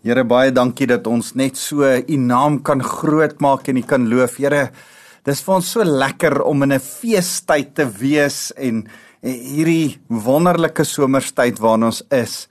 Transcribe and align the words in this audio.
Here 0.00 0.22
baie 0.24 0.48
dankie 0.48 0.86
dat 0.88 1.04
ons 1.10 1.34
net 1.36 1.58
so 1.60 1.84
u 1.84 2.16
naam 2.16 2.62
kan 2.64 2.80
grootmaak 2.80 3.66
en 3.68 3.76
u 3.76 3.82
kan 3.84 4.06
loof. 4.08 4.38
Here, 4.40 4.70
dis 5.28 5.42
vir 5.44 5.54
ons 5.58 5.72
so 5.74 5.84
lekker 5.84 6.40
om 6.40 6.62
in 6.64 6.72
'n 6.72 6.80
feestyd 6.80 7.74
te 7.74 7.84
wees 7.84 8.50
en 8.56 8.88
hierdie 9.20 10.00
wonderlike 10.08 10.84
somerstyd 10.84 11.60
waarin 11.60 11.84
ons 11.84 12.02
is. 12.10 12.48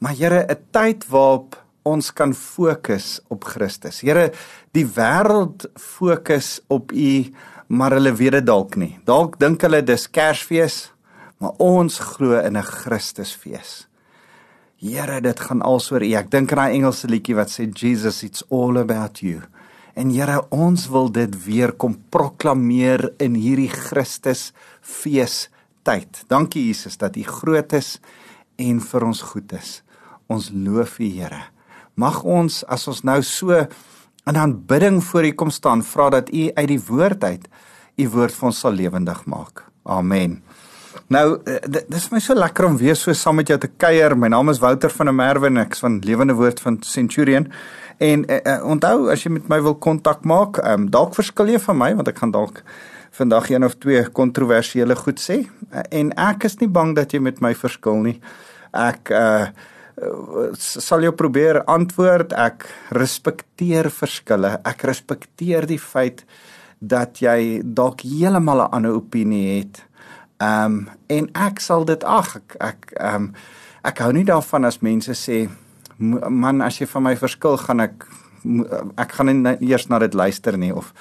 Maar 0.00 0.12
Here, 0.12 0.46
'n 0.48 0.56
tyd 0.70 1.08
waarop 1.08 1.56
ons 1.82 2.12
kan 2.12 2.34
fokus 2.34 3.20
op 3.30 3.44
Christus. 3.44 4.02
Here, 4.02 4.30
die 4.72 4.84
wêreld 4.84 5.64
fokus 5.76 6.60
op 6.68 6.92
u, 6.92 7.32
maar 7.68 7.92
hulle 7.92 8.12
weet 8.12 8.32
dit 8.32 8.46
dalk 8.46 8.76
nie. 8.76 8.98
Dalk 9.04 9.38
dink 9.38 9.62
hulle 9.62 9.82
dis 9.82 10.10
Kersfees, 10.10 10.92
maar 11.38 11.52
ons 11.58 11.98
glo 11.98 12.38
in 12.38 12.56
'n 12.56 12.62
Christusfees. 12.62 13.86
Here, 14.82 15.20
dit 15.22 15.38
gaan 15.38 15.60
alsoor 15.62 16.02
U. 16.02 16.08
Ek 16.18 16.26
dink 16.32 16.50
aan 16.50 16.58
daai 16.64 16.74
Engelse 16.80 17.06
liedjie 17.06 17.36
wat 17.38 17.52
sê 17.52 17.68
Jesus 17.70 18.24
it's 18.26 18.42
all 18.50 18.80
about 18.80 19.20
you. 19.22 19.44
En 19.94 20.10
Here, 20.10 20.40
ons 20.50 20.88
wil 20.90 21.06
dit 21.14 21.36
weer 21.44 21.70
kom 21.78 21.94
proklameer 22.10 23.12
in 23.22 23.36
hierdie 23.38 23.70
Christus 23.70 24.48
feestyd. 24.82 26.24
Dankie 26.26 26.64
Jesus 26.66 26.98
dat 26.98 27.14
U 27.14 27.22
groot 27.22 27.76
is 27.78 28.00
en 28.58 28.82
vir 28.82 29.06
ons 29.06 29.22
goed 29.30 29.54
is. 29.54 29.70
Ons 30.26 30.50
loof 30.50 30.98
U, 30.98 31.06
Here. 31.06 31.44
Mag 31.94 32.24
ons 32.26 32.64
as 32.66 32.88
ons 32.90 33.04
nou 33.06 33.20
so 33.22 33.54
in 34.26 34.38
aanbidding 34.38 34.98
voor 34.98 35.30
U 35.30 35.32
kom 35.44 35.54
staan, 35.54 35.86
vra 35.86 36.10
dat 36.18 36.34
U 36.34 36.48
uit 36.58 36.70
die 36.74 36.82
woord 36.90 37.22
uit 37.22 37.46
U 38.02 38.08
woord 38.16 38.34
vir 38.34 38.50
ons 38.50 38.64
sal 38.66 38.74
lewendig 38.74 39.22
maak. 39.30 39.68
Amen. 39.86 40.40
Nou 41.12 41.26
eh, 41.48 41.82
dis 41.88 42.08
my 42.12 42.20
so 42.22 42.34
lekker 42.36 42.66
om 42.68 42.76
weer 42.80 42.96
so 42.98 43.12
saam 43.16 43.38
met 43.40 43.48
jou 43.48 43.58
te 43.60 43.70
kuier. 43.80 44.14
My 44.18 44.30
naam 44.32 44.52
is 44.52 44.60
Wouter 44.62 44.92
van 44.92 45.10
der 45.10 45.16
Merwe 45.16 45.50
en 45.50 45.60
ek's 45.64 45.82
van 45.84 46.00
Lewende 46.04 46.36
Woord 46.38 46.60
van 46.60 46.78
Centurion. 46.86 47.48
En 48.02 48.24
uh, 48.26 48.38
uh, 48.38 48.56
onthou 48.66 49.10
as 49.12 49.24
jy 49.24 49.34
met 49.36 49.50
my 49.52 49.60
wil 49.62 49.76
kontak 49.78 50.24
maak, 50.26 50.58
um, 50.66 50.88
dalk 50.90 51.14
verskil 51.14 51.52
jy 51.52 51.60
van 51.62 51.78
my 51.78 51.92
want 51.98 52.08
ek 52.10 52.22
gaan 52.22 52.32
dalk 52.34 52.62
vandag 53.12 53.50
een 53.52 53.64
of 53.64 53.76
twee 53.82 54.02
kontroversiële 54.16 54.96
goed 54.98 55.20
sê. 55.20 55.42
Uh, 55.70 55.84
en 55.90 56.14
ek 56.18 56.48
is 56.48 56.58
nie 56.62 56.70
bang 56.72 56.96
dat 56.98 57.12
jy 57.14 57.20
met 57.22 57.42
my 57.44 57.52
verskil 57.58 58.02
nie. 58.08 58.18
Ek 58.72 59.12
uh 59.12 59.52
sal 60.58 61.04
jou 61.04 61.12
probeer 61.14 61.58
antwoord. 61.68 62.32
Ek 62.32 62.64
respekteer 62.96 63.90
verskille. 63.92 64.54
Ek 64.64 64.82
respekteer 64.88 65.66
die 65.68 65.78
feit 65.78 66.24
dat 66.80 67.20
jy 67.22 67.60
dalk 67.62 68.00
heeltemal 68.00 68.64
'n 68.64 68.72
ander 68.72 68.96
opinie 68.96 69.58
het. 69.60 69.84
Ehm 70.42 70.64
um, 70.64 70.88
en 71.06 71.28
ek 71.36 71.60
sal 71.60 71.84
dit 71.84 72.04
ag 72.04 72.36
ek 72.40 72.56
ek 72.60 72.94
ehm 72.96 73.14
um, 73.14 73.34
ek 73.82 73.98
hou 73.98 74.12
nie 74.14 74.24
daarvan 74.26 74.64
as 74.64 74.80
mense 74.82 75.14
sê 75.18 75.48
man 75.98 76.62
as 76.62 76.78
jy 76.80 76.86
van 76.86 77.02
my 77.02 77.16
verskil 77.16 77.58
gaan 77.60 77.82
ek 77.84 78.06
ek 78.98 79.12
gaan 79.18 79.30
nie 79.30 79.56
eers 79.70 79.88
na 79.90 79.98
dit 80.02 80.14
luister 80.14 80.58
nie 80.58 80.72
of 80.74 80.92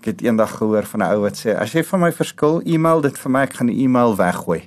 ek 0.00 0.10
het 0.10 0.24
eendag 0.24 0.56
gehoor 0.58 0.88
van 0.92 1.02
'n 1.02 1.12
ou 1.14 1.22
wat 1.22 1.36
sê 1.40 1.56
as 1.56 1.72
jy 1.72 1.84
van 1.84 2.00
my 2.00 2.12
verskil 2.12 2.60
e-mail 2.64 3.00
dit 3.00 3.18
vir 3.18 3.30
my 3.30 3.42
ek 3.42 3.56
gaan 3.56 3.72
die 3.72 3.82
e-mail 3.84 4.16
weggooi. 4.16 4.62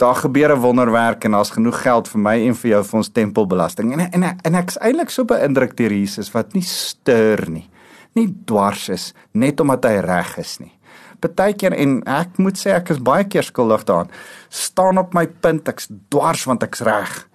daar 0.00 0.14
gebeur 0.16 0.56
'n 0.56 0.60
wonderwerk 0.60 1.24
en 1.24 1.30
daar's 1.30 1.50
genoeg 1.50 1.82
geld 1.82 2.08
vir 2.08 2.20
my 2.20 2.36
en 2.46 2.54
vir 2.54 2.70
jou 2.70 2.84
vir 2.84 2.96
ons 2.96 3.08
tempelbelasting. 3.08 3.92
En 3.92 4.00
en 4.00 4.36
en 4.42 4.54
ek's 4.54 4.78
eintlik 4.78 5.10
so 5.10 5.24
beïndruk 5.24 5.76
deur 5.76 5.92
Jesus 5.92 6.30
wat 6.32 6.52
nie 6.52 6.62
stuur 6.62 7.50
nie. 7.50 7.70
Nie 8.14 8.34
dwars 8.44 8.88
is 8.88 9.14
net 9.32 9.60
omdat 9.60 9.84
hy 9.84 10.00
reg 10.00 10.38
is 10.38 10.58
nie. 10.58 10.72
Partykeer 11.20 11.72
en 11.72 12.02
ek 12.06 12.38
moet 12.38 12.58
sê 12.58 12.70
ek 12.70 12.90
is 12.90 12.98
baie 12.98 13.24
keer 13.24 13.42
skuldig 13.42 13.84
daaraan. 13.84 14.10
staan 14.48 14.98
op 14.98 15.14
my 15.14 15.26
punt, 15.26 15.68
ek's 15.68 15.88
dwars 16.08 16.44
want 16.44 16.62
ek's 16.62 16.80
reg. 16.80 17.28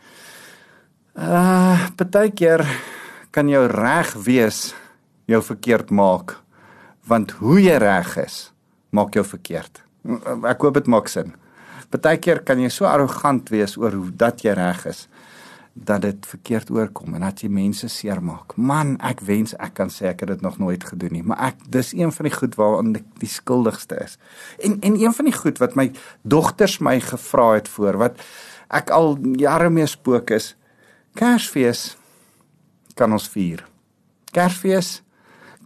Uh 1.15 1.87
partykeer 1.95 2.65
kan 3.31 3.49
jou 3.49 3.67
reg 3.67 4.13
wees 4.13 4.75
jou 5.25 5.41
verkeerd 5.41 5.89
maak 5.89 6.35
want 7.07 7.31
hoe 7.31 7.61
jy 7.61 7.77
reg 7.77 8.17
is 8.17 8.51
maak 8.89 9.13
jou 9.13 9.23
verkeerd. 9.23 9.83
Ek 10.43 10.61
hoop 10.61 10.73
dit 10.73 10.87
maak 10.87 11.07
sin. 11.07 11.35
Partykeer 11.89 12.43
kan 12.43 12.59
jy 12.59 12.69
so 12.69 12.85
arrogant 12.85 13.49
wees 13.49 13.77
oor 13.77 13.91
hoe 13.91 14.11
dat 14.15 14.41
jy 14.45 14.53
reg 14.57 14.85
is 14.85 15.07
dat 15.75 16.05
dit 16.05 16.25
verkeerd 16.25 16.69
oorkom 16.71 17.17
en 17.17 17.25
dat 17.25 17.41
jy 17.43 17.49
mense 17.51 17.89
seermaak. 17.91 18.53
Man, 18.55 18.93
ek 19.03 19.19
wens 19.27 19.51
ek 19.59 19.73
kan 19.75 19.89
sê 19.91 20.07
ek 20.13 20.23
het 20.23 20.31
dit 20.31 20.43
nog 20.45 20.55
nooit 20.61 20.83
gedoen 20.87 21.11
nie, 21.17 21.23
maar 21.23 21.41
ek 21.51 21.65
dis 21.71 21.91
een 21.91 22.13
van 22.15 22.29
die 22.29 22.35
goed 22.35 22.55
waaraan 22.55 22.93
ek 22.95 23.09
die 23.19 23.29
skuldigste 23.29 23.99
is. 23.99 24.15
En 24.63 24.77
en 24.87 24.95
een 25.01 25.15
van 25.17 25.27
die 25.27 25.35
goed 25.35 25.59
wat 25.59 25.75
my 25.75 25.89
dogters 26.23 26.79
my 26.79 26.95
gevra 27.03 27.49
het 27.57 27.67
voor 27.67 27.99
wat 28.05 28.23
ek 28.71 28.93
al 28.95 29.17
jare 29.35 29.69
mee 29.69 29.87
spook 29.87 30.31
is 30.31 30.53
Kersfees 31.15 31.97
kan 32.95 33.11
ons 33.11 33.27
vier. 33.31 33.65
Kersfees 34.31 35.01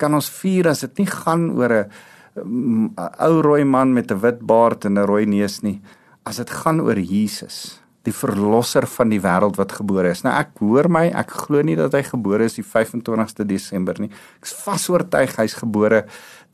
kan 0.01 0.13
ons 0.13 0.29
vier 0.41 0.69
as 0.69 0.81
dit 0.85 1.03
nie 1.03 1.09
gaan 1.09 1.51
oor 1.53 1.73
'n 1.75 2.93
ou 2.97 3.41
rooi 3.41 3.63
man 3.63 3.93
met 3.93 4.11
'n 4.11 4.21
wit 4.21 4.41
baard 4.41 4.85
en 4.85 4.97
'n 4.97 5.05
rooi 5.05 5.25
neus 5.25 5.61
nie 5.61 5.81
as 6.29 6.37
dit 6.37 6.51
gaan 6.61 6.81
oor 6.85 6.99
Jesus, 7.01 7.79
die 8.07 8.13
verlosser 8.15 8.85
van 8.87 9.11
die 9.11 9.19
wêreld 9.21 9.57
wat 9.59 9.73
gebore 9.79 10.11
is. 10.13 10.21
Nou 10.23 10.31
ek 10.37 10.61
hoor 10.61 10.87
my, 10.91 11.07
ek 11.17 11.33
glo 11.45 11.63
nie 11.65 11.75
dat 11.77 11.95
hy 11.97 12.03
gebore 12.05 12.47
is 12.47 12.55
die 12.59 12.65
25ste 12.65 13.45
Desember 13.49 13.97
nie. 13.99 14.11
Ek's 14.39 14.53
vas 14.63 14.87
oortuig 14.93 15.35
hy's 15.39 15.57
gebore 15.59 16.05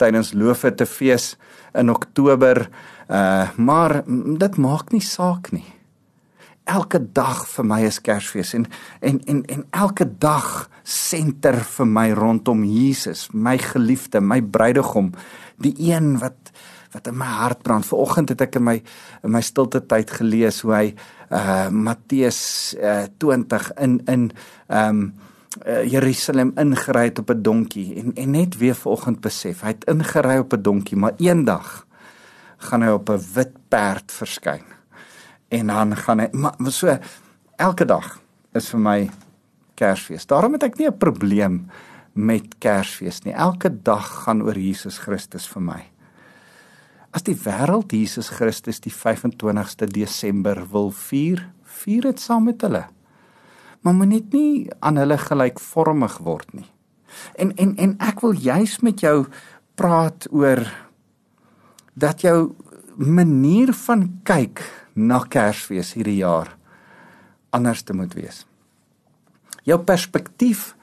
tydens 0.02 0.34
Loofete 0.36 0.88
fees 0.90 1.36
in 1.78 1.94
Oktober. 1.94 2.66
Uh 3.06 3.52
maar 3.62 4.02
dit 4.06 4.58
maak 4.58 4.96
nie 4.96 5.04
saak 5.06 5.52
nie. 5.54 5.68
Elke 6.66 6.98
dag 6.98 7.44
vir 7.46 7.68
my 7.70 7.84
is 7.86 8.00
Kersfees 8.02 8.56
en 8.58 8.66
en 9.06 9.20
en 9.30 9.44
en 9.54 9.66
elke 9.86 10.08
dag 10.08 10.70
senter 10.84 11.60
vir 11.78 11.86
my 11.90 12.10
rondom 12.18 12.64
Jesus, 12.66 13.28
my 13.34 13.58
geliefde, 13.62 14.22
my 14.22 14.42
bruidegom, 14.42 15.14
die 15.62 15.76
een 15.92 16.16
wat 16.24 16.52
wat 16.96 17.12
in 17.12 17.18
my 17.20 17.28
hart 17.28 17.62
brand. 17.66 17.86
Vanoggend 17.86 18.32
het 18.32 18.42
ek 18.48 18.58
in 18.60 18.66
my 18.70 18.80
in 19.24 19.34
my 19.36 19.44
stilte 19.44 19.84
tyd 19.84 20.12
gelees 20.16 20.62
hoe 20.64 20.74
hy 20.74 20.88
uh 21.36 21.68
Matteus 21.70 22.40
uh 22.80 23.06
20 23.20 23.72
in 23.84 24.00
in 24.12 24.30
um 24.72 25.02
uh, 25.64 25.84
Jerusalem 25.84 26.54
ingery 26.60 27.10
het 27.10 27.20
op 27.20 27.32
'n 27.32 27.42
donkie 27.42 27.96
en 28.00 28.14
en 28.14 28.32
net 28.32 28.58
weer 28.58 28.76
vanoggend 28.76 29.22
besef, 29.22 29.62
hy 29.62 29.76
het 29.76 29.88
ingery 29.92 30.38
op 30.38 30.54
'n 30.54 30.62
donkie, 30.62 30.98
maar 30.98 31.14
eendag 31.18 31.86
gaan 32.58 32.82
hy 32.82 32.90
op 32.90 33.10
'n 33.10 33.24
wit 33.34 33.54
perd 33.70 34.12
verskyn. 34.12 34.64
En 35.50 35.68
dan 35.68 35.96
gaan 35.96 36.20
hy 36.20 36.30
maar 36.32 36.72
so 36.72 36.98
elke 37.58 37.86
dag 37.86 38.20
is 38.54 38.70
vir 38.70 38.80
my 38.80 39.10
Kersfees. 39.76 40.26
Daarom 40.26 40.54
het 40.54 40.64
ek 40.64 40.78
nie 40.78 40.88
'n 40.88 40.98
probleem 40.98 41.68
met 42.14 42.58
Kersfees 42.60 43.22
nie. 43.24 43.34
Elke 43.34 43.82
dag 43.84 44.24
gaan 44.24 44.42
oor 44.42 44.58
Jesus 44.58 44.98
Christus 44.98 45.48
vir 45.48 45.62
my. 45.62 45.95
As 47.16 47.24
die 47.24 47.38
wêreld 47.40 47.94
Jesus 47.96 48.28
Christus 48.36 48.82
die 48.84 48.92
25ste 48.92 49.88
Desember 49.88 50.60
wil 50.74 50.90
vier, 50.92 51.46
vier 51.64 52.10
dit 52.10 52.20
saam 52.20 52.50
met 52.50 52.64
hulle. 52.66 52.84
Maar 53.88 53.96
moet 53.96 54.34
nie 54.34 54.66
aan 54.84 55.00
hulle 55.00 55.16
gelykvormig 55.22 56.18
word 56.26 56.50
nie. 56.58 56.68
En 57.40 57.54
en 57.56 57.72
en 57.80 57.94
ek 58.04 58.20
wil 58.26 58.36
juis 58.36 58.82
met 58.84 59.00
jou 59.00 59.30
praat 59.80 60.28
oor 60.36 60.66
dat 61.96 62.26
jou 62.26 62.52
manier 63.00 63.72
van 63.86 64.10
kyk 64.28 64.66
na 64.96 65.22
Kersfees 65.24 65.94
hierdie 65.96 66.20
jaar 66.20 66.52
anders 67.56 67.86
te 67.88 67.96
moet 67.96 68.12
wees. 68.16 68.44
Jou 69.64 69.80
perspektief, 69.88 70.74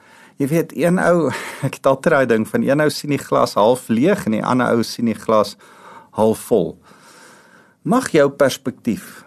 jy 0.41 0.49
weet, 0.49 0.73
een 0.73 0.97
ou, 0.97 1.29
ek 1.67 1.77
het 1.77 1.85
altyd 1.93 2.17
daai 2.17 2.33
ding 2.33 2.49
van 2.49 2.65
een 2.65 2.81
ou 2.81 2.89
sien 2.89 3.13
die 3.13 3.21
glas 3.21 3.53
half 3.59 3.85
leeg 3.93 4.25
en 4.25 4.39
die 4.39 4.45
ander 4.45 4.73
ou 4.73 4.81
sien 4.81 5.13
die 5.13 5.17
glas 5.19 5.53
half 5.53 5.81
vol. 6.35 6.77
Mag 7.81 8.11
jou 8.11 8.29
perspektief 8.29 9.25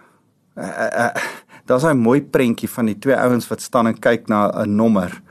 uh, 0.57 0.63
uh, 0.63 0.91
uh, 1.05 1.27
Daar's 1.67 1.83
'n 1.83 1.97
mooi 1.97 2.21
prentjie 2.23 2.69
van 2.69 2.85
die 2.85 2.99
twee 2.99 3.15
ouens 3.15 3.47
wat 3.47 3.61
staan 3.61 3.87
en 3.87 3.99
kyk 3.99 4.27
na 4.27 4.51
'n 4.51 4.75
nommer. 4.75 5.21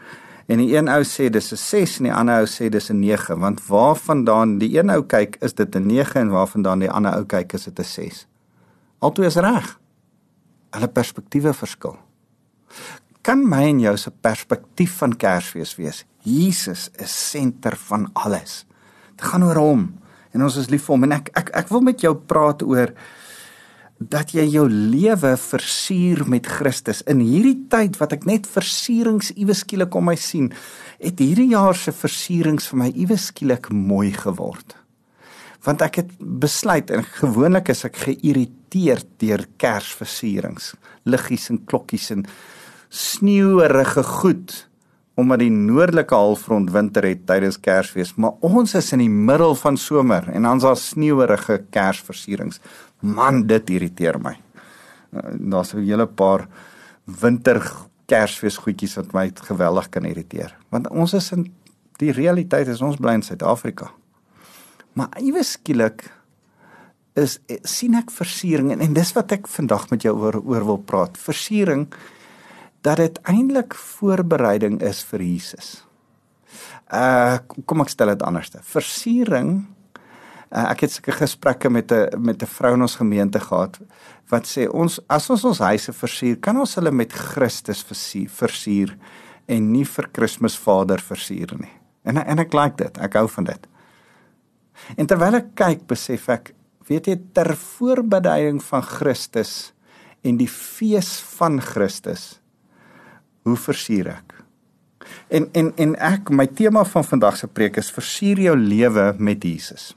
En 0.47 0.59
die 0.59 0.77
een 0.77 0.89
ou 0.89 1.03
sê 1.03 1.31
dis 1.31 1.53
'n 1.53 1.57
6 1.57 1.99
en 1.99 2.05
die 2.05 2.13
ander 2.13 2.39
ou 2.39 2.47
sê 2.47 2.69
dis 2.69 2.91
'n 2.91 2.99
9, 2.99 3.39
want 3.39 3.67
waarvandaan 3.67 4.59
die 4.59 4.79
een 4.79 4.91
ou 4.91 5.03
kyk 5.03 5.37
is 5.41 5.55
dit 5.55 5.75
'n 5.75 5.87
9 5.87 6.21
en 6.21 6.29
waarvandaan 6.29 6.79
die 6.79 6.91
ander 6.91 7.15
ou 7.15 7.25
kyk 7.25 7.53
is 7.53 7.65
dit 7.65 7.79
'n 7.79 7.85
6. 7.85 8.27
Altoe 8.99 9.25
is 9.25 9.37
reg. 9.37 9.79
Hulle 10.71 10.89
perspektiewe 10.89 11.55
verskil. 11.55 11.97
Kan 13.21 13.49
my 13.49 13.63
en 13.63 13.81
jou 13.81 13.97
se 13.97 14.11
perspektief 14.11 14.97
van 14.97 15.17
Kersfees 15.17 15.77
wees? 15.77 16.05
Jesus 16.23 16.91
is 16.93 17.31
senter 17.31 17.77
van 17.77 18.11
alles. 18.13 18.67
Dit 19.17 19.27
gaan 19.27 19.45
oor 19.45 19.57
hom 19.57 19.99
en 20.37 20.47
ons 20.47 20.59
is 20.61 20.69
lief 20.73 20.87
vir 20.87 20.95
hom. 20.95 21.07
En 21.09 21.17
ek 21.19 21.31
ek 21.39 21.53
ek 21.65 21.73
wil 21.73 21.85
met 21.89 22.05
jou 22.05 22.15
praat 22.29 22.63
oor 22.67 22.93
dat 23.97 24.35
jy 24.37 24.45
jou 24.53 24.67
lewe 24.69 25.33
versier 25.41 26.21
met 26.29 26.47
Christus. 26.47 27.01
In 27.09 27.23
hierdie 27.25 27.63
tyd 27.73 27.97
wat 27.97 28.13
ek 28.13 28.27
net 28.29 28.49
versierings 28.51 29.33
iewes 29.35 29.65
skielik 29.65 29.95
om 29.97 30.11
my 30.11 30.17
sien 30.21 30.51
het 31.01 31.21
hierdie 31.21 31.49
jaar 31.55 31.77
se 31.77 31.95
versierings 31.97 32.69
vir 32.69 32.83
my 32.85 32.91
iewes 32.93 33.31
skielik 33.33 33.71
mooi 33.73 34.11
geword. 34.13 34.77
Want 35.65 35.83
ek 35.83 36.03
het 36.03 36.13
besluit 36.21 36.93
en 36.93 37.09
gewoonlik 37.17 37.73
is 37.73 37.87
ek 37.89 37.97
geïrriteerd 38.05 39.09
deur 39.23 39.47
kersversierings 39.59 40.75
liggies 41.09 41.51
en 41.53 41.63
klokkies 41.65 42.11
en 42.15 42.27
sneeuerige 42.93 44.05
goed 44.21 44.55
omdat 45.17 45.41
die 45.41 45.51
noordelike 45.53 46.15
halfrond 46.15 46.71
winter 46.75 47.07
het 47.09 47.25
tydens 47.29 47.57
Kersfees, 47.61 48.13
maar 48.21 48.37
ons 48.45 48.75
is 48.77 48.93
in 48.93 49.01
die 49.01 49.13
middel 49.13 49.55
van 49.57 49.79
somer 49.81 50.29
en 50.29 50.45
dan's 50.45 50.67
daar 50.67 50.77
sneeuerige 50.77 51.63
Kersversierings. 51.73 52.61
Man, 53.01 53.47
dit 53.49 53.71
irriteer 53.79 54.21
my. 54.21 54.35
Uh, 55.17 55.21
daar's 55.53 55.73
'n 55.75 55.85
hele 55.85 56.07
paar 56.07 56.49
winter 57.05 57.63
Kersfees 58.07 58.57
goedjies 58.57 58.97
wat 58.97 59.13
my 59.13 59.31
geweldig 59.35 59.89
kan 59.89 60.05
irriteer. 60.05 60.55
Want 60.71 60.89
ons 60.89 61.15
is 61.15 61.33
in 61.33 61.53
die 61.99 62.13
realiteit 62.13 62.69
is 62.69 62.83
ons 62.83 62.97
bly 62.97 63.15
in 63.15 63.23
Suid-Afrika. 63.23 63.91
Maar 64.93 65.09
iewes 65.21 65.57
skielik 65.57 66.11
is 67.15 67.39
sien 67.63 67.95
ek 67.95 68.11
versiering 68.11 68.71
en, 68.73 68.81
en 68.81 68.93
dis 68.93 69.13
wat 69.17 69.33
ek 69.33 69.49
vandag 69.49 69.89
met 69.91 70.03
jou 70.03 70.15
oor 70.17 70.37
oor 70.45 70.65
wil 70.65 70.79
praat. 70.79 71.17
Versiering 71.19 71.89
dat 72.87 73.01
dit 73.03 73.19
eintlik 73.27 73.75
voorbereiding 73.75 74.79
is 74.87 75.03
vir 75.11 75.25
Jesus. 75.27 75.71
Uh 76.87 77.39
kom 77.67 77.83
ek 77.83 77.91
stel 77.91 78.13
dit 78.15 78.23
anderste. 78.23 78.63
Versiering 78.63 79.67
uh, 80.53 80.69
ek 80.71 80.87
het 80.87 80.95
sulke 80.95 81.17
gesprekke 81.17 81.71
met 81.71 81.93
'n 81.93 82.23
met 82.23 82.43
'n 82.43 82.47
vrou 82.47 82.75
in 82.75 82.83
ons 82.83 82.97
gemeente 82.97 83.41
gehad 83.41 83.81
wat 84.31 84.47
sê 84.47 84.69
ons 84.71 85.01
as 85.09 85.31
ons 85.31 85.45
ons 85.45 85.59
huise 85.59 85.93
versier, 85.93 86.37
kan 86.37 86.57
ons 86.57 86.75
hulle 86.75 86.91
met 86.91 87.13
Christus 87.13 87.83
versier, 87.83 88.29
versier 88.29 88.99
en 89.47 89.73
nie 89.73 89.85
vir 89.85 90.09
Kersvader 90.13 91.01
versier 91.01 91.55
nie. 91.59 91.73
En 92.05 92.17
en 92.17 92.39
ek 92.39 92.55
like 92.55 92.77
dit. 92.77 92.99
Ek 92.99 93.15
hou 93.15 93.29
van 93.29 93.45
dit. 93.45 93.67
En 94.97 95.07
terwyl 95.07 95.35
ek 95.35 95.55
kyk, 95.55 95.87
besef 95.87 96.29
ek, 96.29 96.55
weet 96.89 97.07
jy 97.07 97.17
ter 97.33 97.57
voorbereiding 97.57 98.63
van 98.63 98.83
Christus 98.83 99.73
en 100.23 100.37
die 100.37 100.49
fees 100.49 101.21
van 101.39 101.61
Christus 101.61 102.41
hoe 103.47 103.57
versier 103.57 104.11
ek? 104.17 104.35
En 105.31 105.47
en 105.55 105.71
en 105.79 105.95
ek 106.03 106.31
my 106.35 106.47
tema 106.47 106.83
van 106.85 107.07
vandag 107.07 107.39
se 107.39 107.47
preek 107.47 107.79
is 107.79 107.93
versier 107.95 108.41
jou 108.49 108.57
lewe 108.59 109.13
met 109.19 109.45
Jesus. 109.45 109.95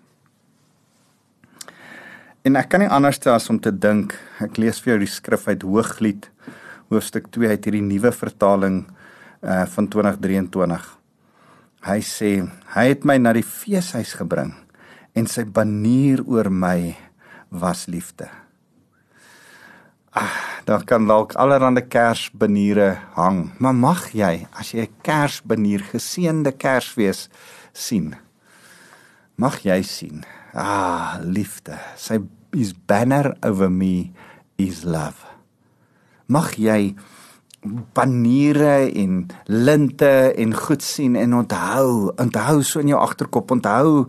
En 2.45 2.55
ek 2.55 2.69
kan 2.71 2.81
nie 2.81 2.89
anders 2.89 3.19
as 3.27 3.49
om 3.51 3.59
te 3.59 3.71
dink, 3.73 4.13
ek 4.39 4.57
lees 4.61 4.79
vir 4.79 4.93
jou 4.93 4.99
die 5.01 5.11
skrif 5.11 5.47
uit 5.49 5.65
Hooglied 5.65 6.29
hoofstuk 6.89 7.29
2 7.33 7.51
uit 7.53 7.67
hierdie 7.67 7.85
nuwe 7.85 8.11
vertaling 8.15 8.81
uh 9.45 9.65
van 9.69 9.87
2023. 9.87 10.87
Hy 11.85 11.99
sê, 12.03 12.31
hy 12.75 12.85
het 12.89 13.05
my 13.07 13.15
na 13.21 13.31
die 13.37 13.45
feeshuis 13.45 14.15
gebring 14.19 14.51
en 15.15 15.29
sy 15.29 15.45
banier 15.45 16.23
oor 16.27 16.49
my 16.51 16.95
was 17.49 17.85
liefde. 17.87 18.27
Ah, 20.19 20.35
daar 20.67 20.83
kan 20.83 21.05
dalk 21.07 21.31
allerlei 21.39 21.85
kersbaniere 21.87 22.97
hang, 23.15 23.53
maar 23.57 23.75
mag 23.75 24.09
jy 24.11 24.47
as 24.51 24.73
jy 24.75 24.83
'n 24.83 24.95
kersbanier 25.01 25.79
geseënde 25.79 26.51
Kersfees 26.51 27.29
sien, 27.71 28.15
mag 29.37 29.63
jy 29.63 29.81
sien, 29.81 30.25
ah, 30.53 31.15
liefde. 31.23 31.79
Sy 31.95 32.19
is 32.51 32.73
banner 32.73 33.37
over 33.45 33.71
me 33.71 34.11
is 34.57 34.83
love. 34.83 35.23
Mag 36.27 36.57
jy 36.57 36.95
paniere 37.93 38.91
en 38.91 39.27
linte 39.45 40.33
en 40.35 40.53
goed 40.53 40.83
sien 40.83 41.15
en 41.15 41.33
onthou, 41.33 42.11
onthou 42.17 42.61
so 42.63 42.79
in 42.79 42.87
jou 42.87 42.99
agterkop, 42.99 43.51
onthou 43.51 44.07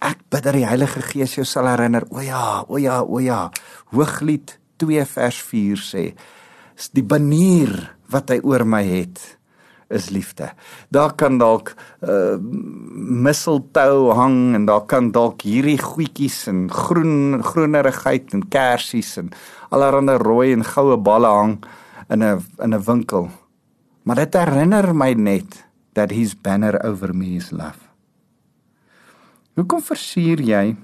ek 0.00 0.18
bid 0.30 0.42
dat 0.42 0.54
die 0.54 0.66
Heilige 0.66 1.02
Gees 1.02 1.34
jou 1.34 1.44
sal 1.44 1.66
herinner. 1.66 2.04
O 2.10 2.20
ja, 2.20 2.64
o 2.68 2.76
ja, 2.78 3.02
o 3.02 3.18
ja. 3.18 3.50
Hooglied 3.92 4.63
2 4.84 5.06
vers 5.16 5.40
4 5.50 5.80
sê 5.80 6.04
die 6.94 7.06
banier 7.06 7.72
wat 8.12 8.30
hy 8.30 8.40
oor 8.44 8.64
my 8.66 8.82
het 8.84 9.22
is 9.94 10.08
liefde. 10.10 10.48
Daar 10.88 11.12
kan 11.14 11.38
dalk 11.38 11.74
uh 12.02 12.36
misseltou 13.24 14.14
hang 14.16 14.54
en 14.56 14.64
daar 14.66 14.86
kan 14.88 15.10
dalk 15.12 15.44
hierdie 15.44 15.78
goedjies 15.78 16.46
en 16.50 16.66
groen 16.72 17.42
groenerigheid 17.44 18.32
en 18.34 18.46
kersies 18.48 19.16
en 19.20 19.30
allerlei 19.70 20.16
rooi 20.18 20.52
en 20.54 20.64
goue 20.64 20.96
balle 20.96 21.28
hang 21.28 21.56
in 22.08 22.22
'n 22.22 22.40
in 22.62 22.74
'n 22.74 22.84
winkel. 22.84 23.28
Maar 24.02 24.16
dit 24.16 24.34
herinner 24.34 24.94
my 24.94 25.12
net 25.12 25.64
that 25.92 26.10
his 26.10 26.34
banner 26.34 26.82
over 26.84 27.14
me 27.14 27.36
is 27.36 27.50
love. 27.50 27.80
Hoekom 29.54 29.82
versier 29.82 30.40
jy 30.40 30.76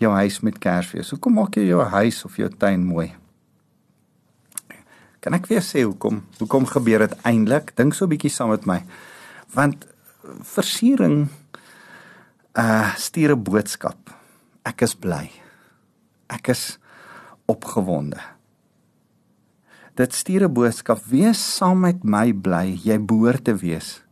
jou 0.00 0.12
huis 0.16 0.40
met 0.40 0.58
Kersfees. 0.60 1.12
Hoekom 1.12 1.36
maak 1.36 1.56
jy 1.58 1.66
jou 1.68 1.82
huis 1.92 2.22
of 2.24 2.38
jou 2.40 2.48
tuin 2.48 2.82
mooi? 2.84 3.10
Kan 5.20 5.36
ek 5.36 5.50
weer 5.50 5.64
sê 5.64 5.84
hoekom? 5.84 6.22
Hoekom 6.38 6.64
gebeur 6.70 7.04
dit 7.04 7.16
eintlik? 7.28 7.74
Dink 7.76 7.92
so 7.94 8.06
'n 8.06 8.12
bietjie 8.16 8.32
saam 8.32 8.50
met 8.50 8.64
my. 8.64 8.80
Want 9.52 9.86
versiering 10.56 11.28
uh 12.56 12.94
stuur 12.96 13.36
'n 13.36 13.42
boodskap. 13.42 13.98
Ek 14.64 14.80
is 14.82 14.94
bly. 14.94 15.30
Ek 16.28 16.48
is 16.48 16.78
opgewonde. 17.46 18.20
Dit 19.96 20.14
stuur 20.14 20.48
'n 20.48 20.52
boodskap: 20.52 21.04
wees 21.04 21.56
saam 21.56 21.80
met 21.80 22.02
my 22.04 22.32
bly. 22.32 22.80
Jy 22.82 22.98
behoort 22.98 23.44
te 23.44 23.54
wees 23.54 24.02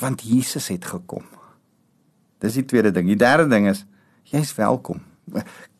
want 0.00 0.22
Jesus 0.22 0.68
het 0.68 0.84
gekom. 0.84 1.24
Dis 2.38 2.54
die 2.54 2.64
tweede 2.64 2.90
ding. 2.90 3.06
Die 3.06 3.16
derde 3.16 3.48
ding 3.48 3.68
is 3.68 3.84
jy's 4.24 4.54
welkom 4.54 5.09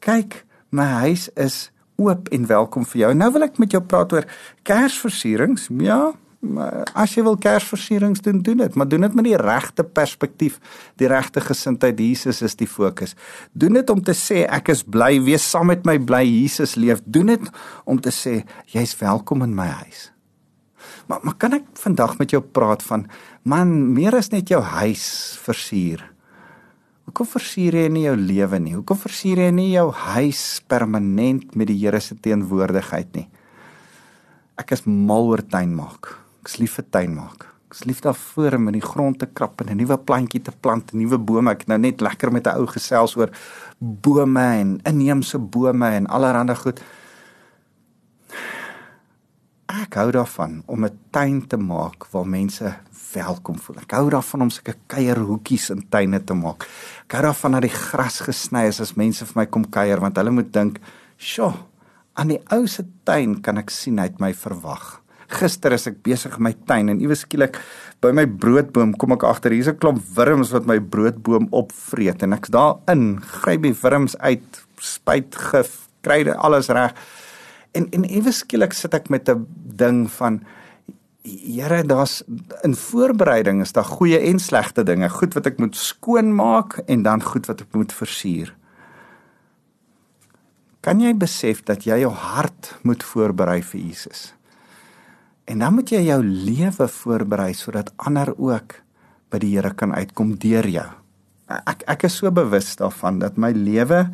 kyk, 0.04 0.44
my 0.70 0.86
huis 1.04 1.28
is 1.36 1.68
oop 2.00 2.30
en 2.32 2.46
welkom 2.48 2.86
vir 2.88 3.04
jou. 3.04 3.12
Nou 3.14 3.30
wil 3.34 3.46
ek 3.48 3.60
met 3.60 3.74
jou 3.74 3.82
praat 3.84 4.12
oor 4.16 4.26
Kersversierings. 4.66 5.68
Ja, 5.84 6.12
as 6.96 7.14
jy 7.16 7.24
wil 7.26 7.36
Kersversierings 7.40 8.22
doen, 8.24 8.40
doen 8.44 8.62
dit, 8.62 8.76
maar 8.78 8.88
doen 8.88 9.04
dit 9.04 9.16
met 9.18 9.26
die 9.28 9.36
regte 9.36 9.84
perspektief, 9.84 10.56
die 10.96 11.08
regte 11.10 11.42
gesindheid. 11.44 12.00
Jesus 12.00 12.40
is 12.46 12.56
die 12.56 12.68
fokus. 12.68 13.14
Doen 13.52 13.76
dit 13.80 13.90
om 13.92 14.00
te 14.02 14.16
sê 14.16 14.46
ek 14.48 14.72
is 14.72 14.82
bly, 14.82 15.18
wees 15.26 15.44
saam 15.44 15.68
met 15.68 15.84
my 15.88 15.98
bly 15.98 16.22
Jesus 16.24 16.78
leef. 16.80 17.04
Doen 17.04 17.34
dit 17.34 17.50
om 17.84 18.00
te 18.00 18.12
sê 18.14 18.40
jy's 18.72 18.96
welkom 19.00 19.44
in 19.44 19.54
my 19.56 19.68
huis. 19.82 20.08
Maar 21.10 21.20
maar 21.26 21.36
kan 21.36 21.58
ek 21.58 21.66
vandag 21.82 22.16
met 22.18 22.32
jou 22.32 22.40
praat 22.40 22.82
van 22.86 23.04
man, 23.44 23.92
meer 23.92 24.16
as 24.16 24.32
net 24.32 24.48
jou 24.48 24.62
huis 24.62 25.36
versier? 25.44 26.06
Hoekom 27.10 27.26
versier 27.26 27.74
jy 27.74 27.88
nie 27.90 28.04
jou 28.04 28.12
lewe 28.14 28.58
nie? 28.62 28.76
Hoekom 28.76 28.98
versier 29.02 29.40
jy 29.42 29.48
nie 29.50 29.72
jou 29.72 29.88
huis 29.90 30.60
permanent 30.70 31.56
met 31.58 31.66
die 31.66 31.74
Here 31.80 31.98
se 31.98 32.14
teenwoordigheid 32.14 33.08
nie? 33.16 33.24
Ek 34.62 34.70
is 34.76 34.84
mal 34.86 35.26
oor 35.26 35.42
tuin 35.42 35.72
maak. 35.74 36.12
Ek's 36.44 36.60
lief 36.62 36.76
vir 36.78 36.86
tuin 36.94 37.16
maak. 37.16 37.48
Ek's 37.66 37.82
lief 37.90 38.04
daarvoor 38.04 38.60
om 38.60 38.70
in 38.70 38.78
die 38.78 38.84
grond 38.84 39.18
te 39.18 39.26
krap 39.26 39.58
en 39.58 39.72
'n 39.74 39.80
nuwe 39.82 39.98
plantjie 39.98 40.38
te 40.38 40.54
plant, 40.54 40.94
'n 40.94 41.02
nuwe 41.02 41.18
bome. 41.18 41.50
Ek 41.50 41.66
nou 41.66 41.78
net 41.78 42.00
lekker 42.00 42.30
met 42.30 42.46
'n 42.46 42.62
ou 42.62 42.66
gesels 42.66 43.16
oor 43.16 43.30
bome 43.80 44.46
en 44.60 44.80
inheemse 44.84 45.38
bome 45.38 45.90
en 45.90 46.06
allerlei 46.06 46.54
goed. 46.54 46.80
Ek 49.90 49.96
hou 49.98 50.12
daarvan 50.14 50.60
om 50.70 50.84
'n 50.86 50.98
tuin 51.10 51.46
te 51.50 51.56
maak 51.56 52.06
waar 52.12 52.26
mense 52.26 52.74
welkom 53.12 53.58
voel. 53.58 53.76
Ek 53.82 53.90
hou 53.90 54.10
daarvan 54.10 54.42
om 54.42 54.50
sulke 54.50 54.76
kuierhoekies 54.86 55.70
in 55.70 55.82
tuine 55.90 56.24
te 56.24 56.34
maak. 56.34 56.62
Ek 57.08 57.12
hou 57.12 57.22
daarvan 57.22 57.52
dat 57.52 57.62
die 57.62 57.74
gras 57.74 58.20
gesny 58.20 58.68
is 58.68 58.80
as 58.80 58.94
mense 58.94 59.26
vir 59.26 59.32
my 59.34 59.46
kom 59.46 59.64
kuier 59.64 59.98
want 60.00 60.16
hulle 60.16 60.30
moet 60.30 60.52
dink, 60.52 60.78
"Sjoe, 61.18 61.54
aan 62.14 62.28
die 62.28 62.40
ou 62.52 62.66
se 62.66 62.84
tuin 63.04 63.42
kan 63.42 63.58
ek 63.58 63.70
sien 63.70 63.98
hy 63.98 64.04
het 64.04 64.20
my 64.20 64.32
verwag." 64.32 65.00
Gister 65.26 65.72
is 65.72 65.88
ek 65.88 66.02
besig 66.04 66.36
in 66.36 66.42
my 66.42 66.54
tuin 66.66 66.88
en 66.88 67.00
iewes 67.00 67.26
skielik 67.26 67.58
by 68.00 68.12
my 68.12 68.26
broodboom 68.26 68.96
kom 68.96 69.12
ek 69.12 69.24
agter 69.24 69.50
hier's 69.50 69.66
'n 69.66 69.78
klomp 69.78 70.00
wurms 70.14 70.52
wat 70.52 70.66
my 70.66 70.78
broodboom 70.78 71.48
opvreet 71.50 72.22
en 72.22 72.32
ek's 72.32 72.50
daarin, 72.50 73.20
gryp 73.20 73.62
die 73.62 73.74
wurms 73.74 74.16
uit, 74.18 74.66
spuit 74.78 75.34
gif, 75.34 75.88
kry 76.00 76.22
dit 76.22 76.36
alles 76.36 76.68
reg. 76.68 76.94
En 77.72 77.86
en 77.90 78.04
ewe 78.04 78.32
skielik 78.32 78.72
sit 78.72 78.94
ek 78.94 79.08
met 79.08 79.28
'n 79.28 79.46
ding 79.76 80.10
van 80.10 80.42
Here, 81.22 81.84
daar's 81.84 82.22
in 82.62 82.74
voorbereiding 82.74 83.60
is 83.60 83.72
daar 83.72 83.84
goeie 83.84 84.18
en 84.18 84.38
slegte 84.38 84.82
dinge, 84.82 85.08
goed 85.08 85.34
wat 85.34 85.46
ek 85.46 85.58
moet 85.58 85.76
skoonmaak 85.76 86.78
en 86.86 87.02
dan 87.02 87.22
goed 87.22 87.46
wat 87.46 87.60
ek 87.60 87.74
moet 87.76 87.92
versier. 87.92 88.54
Kan 90.80 91.00
jy 91.00 91.12
besef 91.12 91.60
dat 91.68 91.84
jy 91.84 91.98
jou 92.00 92.12
hart 92.12 92.72
moet 92.88 93.04
voorberei 93.04 93.60
vir 93.62 93.80
Jesus? 93.80 94.32
En 95.44 95.60
dan 95.60 95.74
moet 95.76 95.92
jy 95.92 96.00
jou 96.06 96.22
lewe 96.24 96.88
voorberei 96.88 97.52
sodat 97.52 97.92
ander 98.00 98.32
ook 98.38 98.78
by 99.30 99.42
die 99.42 99.52
Here 99.58 99.74
kan 99.76 99.92
uitkom 99.92 100.38
deur 100.40 100.66
jou. 100.66 100.88
Ek 101.50 101.84
ek 101.90 102.06
is 102.08 102.16
so 102.16 102.30
bewus 102.32 102.72
daarvan 102.80 103.20
dat 103.20 103.36
my 103.36 103.50
lewe 103.52 104.06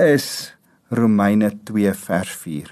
is 0.00 0.54
Romeine 0.92 1.48
2 1.64 1.94
vers 1.94 2.30
4. 2.36 2.68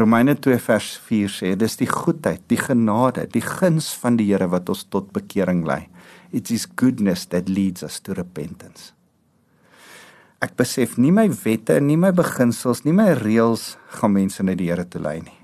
Romeine 0.00 0.34
2 0.34 0.56
vers 0.58 0.86
4 1.04 1.28
sê 1.28 1.50
dis 1.60 1.74
die 1.76 1.88
goedheid, 1.90 2.40
die 2.48 2.56
genade, 2.56 3.26
die 3.28 3.42
guns 3.44 3.90
van 4.00 4.16
die 4.16 4.30
Here 4.30 4.48
wat 4.48 4.72
ons 4.72 4.86
tot 4.88 5.10
bekering 5.12 5.60
lei. 5.68 5.90
It 6.32 6.48
is 6.48 6.64
goodness 6.64 7.26
that 7.34 7.52
leads 7.52 7.84
us 7.84 8.00
to 8.00 8.16
repentance. 8.16 8.94
Ek 10.40 10.56
besef 10.56 10.96
nie 10.96 11.12
my 11.12 11.26
wette, 11.44 11.76
nie 11.84 12.00
my 12.00 12.14
beginsels, 12.16 12.86
nie 12.88 12.96
my 12.96 13.10
reëls 13.20 13.74
gaan 14.00 14.16
mense 14.16 14.40
na 14.40 14.56
die 14.56 14.72
Here 14.72 14.88
toe 14.88 15.04
lei 15.04 15.18
nie. 15.20 15.38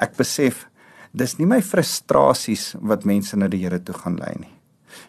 Ek 0.00 0.16
besef 0.16 0.64
dis 1.12 1.36
nie 1.36 1.52
my 1.52 1.60
frustrasies 1.60 2.70
wat 2.80 3.04
mense 3.04 3.36
na 3.36 3.52
die 3.52 3.66
Here 3.66 3.84
toe 3.84 4.00
gaan 4.00 4.16
lei 4.16 4.32
nie. 4.40 4.54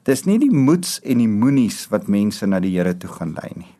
Dis 0.03 0.27
nie 0.27 0.41
die 0.43 0.51
moeds 0.51 0.99
en 0.99 1.23
die 1.23 1.31
moenies 1.31 1.85
wat 1.95 2.11
mense 2.11 2.43
na 2.43 2.59
die 2.59 2.75
Here 2.75 2.97
toe 2.99 3.15
gaan 3.21 3.37
lei 3.39 3.53
nie 3.55 3.75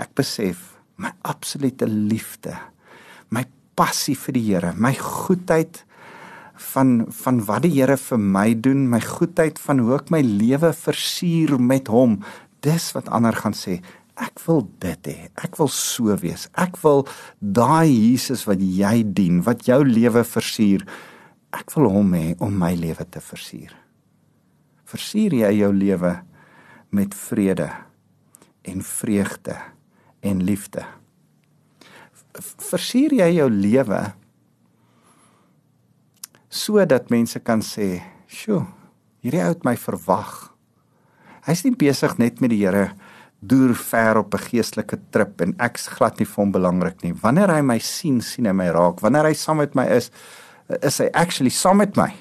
ek 0.00 0.14
besef 0.18 0.74
my 1.00 1.10
absolute 1.26 1.86
liefde, 1.88 2.54
my 3.34 3.44
passie 3.78 4.16
vir 4.18 4.36
die 4.36 4.44
Here, 4.46 4.72
my 4.76 4.94
goedheid 4.98 5.82
van 6.74 7.06
van 7.10 7.40
wat 7.48 7.64
die 7.64 7.72
Here 7.74 7.96
vir 7.98 8.20
my 8.20 8.54
doen, 8.54 8.86
my 8.90 9.00
goedheid 9.02 9.58
van 9.58 9.82
hoe 9.82 9.96
ek 9.98 10.12
my 10.14 10.22
lewe 10.22 10.72
versier 10.76 11.56
met 11.58 11.90
hom. 11.90 12.20
Dis 12.64 12.92
wat 12.94 13.10
ander 13.12 13.34
gaan 13.36 13.56
sê. 13.58 13.80
Ek 14.14 14.38
wil 14.46 14.62
dit 14.82 15.10
hê. 15.10 15.16
Ek 15.42 15.58
wil 15.58 15.68
so 15.68 16.14
wees. 16.22 16.46
Ek 16.54 16.78
wil 16.84 17.02
daai 17.40 17.90
Jesus 17.90 18.46
wat 18.46 18.62
jy 18.62 19.02
dien, 19.02 19.42
wat 19.42 19.66
jou 19.66 19.80
lewe 19.82 20.22
versier. 20.22 20.86
Ek 21.54 21.74
wil 21.74 21.90
hom 21.90 22.14
hê 22.14 22.36
om 22.42 22.54
my 22.54 22.72
lewe 22.78 23.06
te 23.10 23.22
versier. 23.22 23.74
Versier 24.86 25.34
jy 25.34 25.50
jou 25.58 25.72
lewe 25.74 26.14
met 26.94 27.14
vrede 27.18 27.72
en 28.70 28.84
vreugde 28.86 29.58
en 30.24 30.42
liefde. 30.44 30.84
Versier 32.70 33.14
jy 33.20 33.30
jou 33.36 33.48
lewe 33.50 34.02
sodat 36.54 37.10
mense 37.10 37.40
kan 37.42 37.60
sê, 37.60 38.02
"Sjoe, 38.30 38.66
hierdie 39.22 39.42
ou 39.42 39.48
het 39.48 39.64
my 39.64 39.76
verwag." 39.76 40.52
Hy's 41.46 41.64
nie 41.64 41.74
besig 41.74 42.18
net 42.18 42.40
met 42.40 42.50
die 42.50 42.64
Here 42.64 42.94
deur 43.40 43.74
ver 43.74 44.16
op 44.18 44.34
'n 44.34 44.38
geestelike 44.38 44.98
trip 45.10 45.40
en 45.40 45.54
ek's 45.58 45.86
glad 45.86 46.18
nie 46.18 46.26
vir 46.26 46.44
hom 46.44 46.52
belangrik 46.52 47.02
nie. 47.02 47.12
Wanneer 47.12 47.50
hy 47.50 47.60
my 47.60 47.78
sien, 47.78 48.20
sien 48.20 48.46
hy 48.46 48.52
my 48.52 48.68
raak. 48.68 49.00
Wanneer 49.00 49.24
hy 49.24 49.34
saam 49.34 49.56
met 49.56 49.74
my 49.74 49.84
is, 49.86 50.10
is 50.82 50.98
hy 50.98 51.08
actually 51.12 51.50
saam 51.50 51.76
met 51.76 51.96
my. 51.96 52.14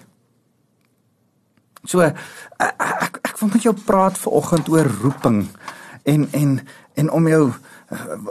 So 1.85 1.99
ek 2.01 2.15
ek, 2.59 3.19
ek 3.23 3.39
wil 3.39 3.49
met 3.49 3.63
jou 3.63 3.73
praat 3.73 4.17
vanoggend 4.17 4.69
oor 4.69 4.87
roeping 5.03 5.47
en 6.05 6.27
en 6.33 6.59
en 6.95 7.09
om 7.09 7.27
jou 7.27 7.53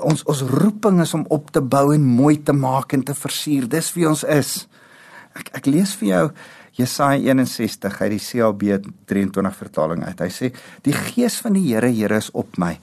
ons 0.03 0.25
ons 0.29 0.43
roeping 0.51 1.01
is 1.05 1.15
om 1.15 1.25
op 1.29 1.51
te 1.51 1.61
bou 1.61 1.93
en 1.95 2.05
mooi 2.05 2.37
te 2.43 2.53
maak 2.53 2.93
en 2.93 3.05
te 3.05 3.15
versier. 3.15 3.69
Dis 3.69 3.93
wie 3.97 4.09
ons 4.09 4.25
is. 4.25 4.67
Ek 5.39 5.53
ek 5.61 5.71
lees 5.71 5.95
vir 6.01 6.09
jou 6.09 6.27
Jesaja 6.73 7.21
61 7.21 8.01
uit 8.01 8.13
die 8.15 8.21
CLB 8.23 8.79
23 9.11 9.57
vertaling 9.57 10.05
uit. 10.07 10.21
Hy 10.21 10.31
sê: 10.33 10.53
"Die 10.83 10.97
gees 10.97 11.37
van 11.45 11.53
die 11.53 11.67
Here 11.69 11.91
Here 11.93 12.17
is 12.17 12.31
op 12.33 12.57
my, 12.57 12.79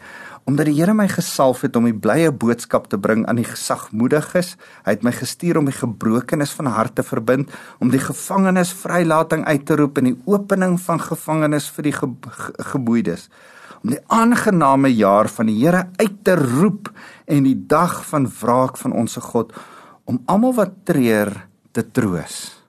omdat 0.46 0.66
die 0.70 0.76
Here 0.78 0.94
my 0.94 1.08
gesalf 1.08 1.62
het 1.62 1.76
om 1.76 1.86
die 1.86 1.98
blye 1.98 2.32
boodskap 2.32 2.88
te 2.90 2.98
bring 2.98 3.26
aan 3.26 3.42
die 3.42 3.50
gesagmoediges. 3.50 4.58
Hy 4.86 4.92
het 4.92 5.04
my 5.04 5.12
gestuur 5.12 5.58
om 5.58 5.66
die 5.66 5.74
gebrokenes 5.74 6.52
van 6.52 6.66
hart 6.66 6.96
te 6.96 7.04
verbind, 7.04 7.50
om 7.80 7.90
die 7.90 8.00
gevangenes 8.00 8.74
vrylating 8.74 9.46
uit 9.46 9.66
te 9.66 9.76
roep 9.76 9.98
en 9.98 10.14
die 10.14 10.22
opening 10.26 10.80
van 10.80 11.00
gevangenes 11.00 11.70
vir 11.70 11.84
die 11.84 11.94
ge 11.94 12.08
ge 12.30 12.54
geboeides." 12.58 13.30
Om 13.84 13.94
die 13.94 14.02
aangename 14.12 14.92
jaar 14.94 15.30
van 15.32 15.50
die 15.50 15.58
Here 15.62 15.88
uit 16.00 16.22
te 16.28 16.36
roep 16.36 16.92
en 17.30 17.46
die 17.48 17.58
dag 17.70 18.02
van 18.10 18.28
wraak 18.42 18.80
van 18.82 18.96
ons 18.96 19.18
God 19.32 19.54
om 20.10 20.22
almal 20.28 20.56
wat 20.58 20.80
treur 20.90 21.32
te 21.72 21.86
troos. 21.86 22.60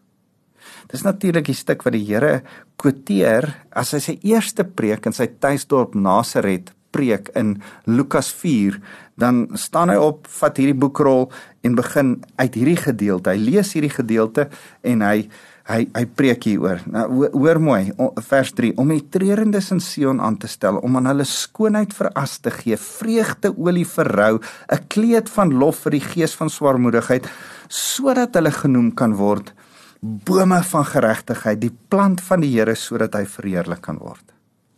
Dis 0.90 1.07
natuurlik 1.07 1.47
die 1.47 1.57
stuk 1.57 1.85
wat 1.87 1.95
die 1.95 2.05
Here 2.07 2.40
quoteer 2.81 3.49
as 3.71 3.95
hy 3.95 4.02
sy 4.05 4.19
eerste 4.26 4.67
preek 4.67 5.07
in 5.07 5.17
sy 5.17 5.29
tuisdorp 5.40 5.95
Nasaret 5.95 6.73
preek 6.90 7.31
in 7.38 7.61
Lukas 7.87 8.33
4, 8.35 8.81
dan 9.14 9.45
staan 9.55 9.93
hy 9.93 9.99
op, 10.00 10.26
vat 10.40 10.59
hierdie 10.59 10.75
boekrol 10.75 11.29
en 11.62 11.76
begin 11.79 12.17
uit 12.40 12.57
hierdie 12.59 12.81
gedeelte. 12.81 13.31
Hy 13.31 13.38
lees 13.52 13.71
hierdie 13.76 13.93
gedeelte 13.95 14.49
en 14.83 15.05
hy 15.07 15.29
hy 15.70 15.86
hy 15.94 16.04
preek 16.18 16.44
hieroor. 16.48 16.82
Nou 16.90 17.28
hoor 17.32 17.60
mooi, 17.62 17.92
vers 18.28 18.52
3 18.58 18.74
om 18.80 18.90
die 18.92 19.04
treurendes 19.12 19.70
in 19.74 19.80
Sion 19.80 20.20
aan 20.20 20.36
te 20.42 20.50
stel 20.50 20.80
om 20.82 20.96
aan 20.98 21.06
hulle 21.12 21.26
skoonheid 21.28 21.94
veras 21.94 22.38
te 22.42 22.50
gee, 22.50 22.76
vreugdeolie 22.76 23.86
vir 23.86 24.12
rou, 24.16 24.40
'n 24.72 24.86
kleed 24.88 25.28
van 25.28 25.54
lof 25.54 25.86
vir 25.86 25.98
die 25.98 26.06
gees 26.12 26.34
van 26.34 26.50
swaarmoedigheid, 26.50 27.26
sodat 27.68 28.34
hulle 28.34 28.50
genoem 28.50 28.94
kan 28.94 29.14
word 29.14 29.52
bome 30.00 30.62
van 30.64 30.84
geregtigheid, 30.84 31.60
die 31.60 31.74
plant 31.92 32.22
van 32.24 32.40
die 32.40 32.52
Here 32.54 32.74
sodat 32.78 33.14
hy 33.18 33.26
verheerlik 33.28 33.82
kan 33.84 34.00
word. 34.00 34.24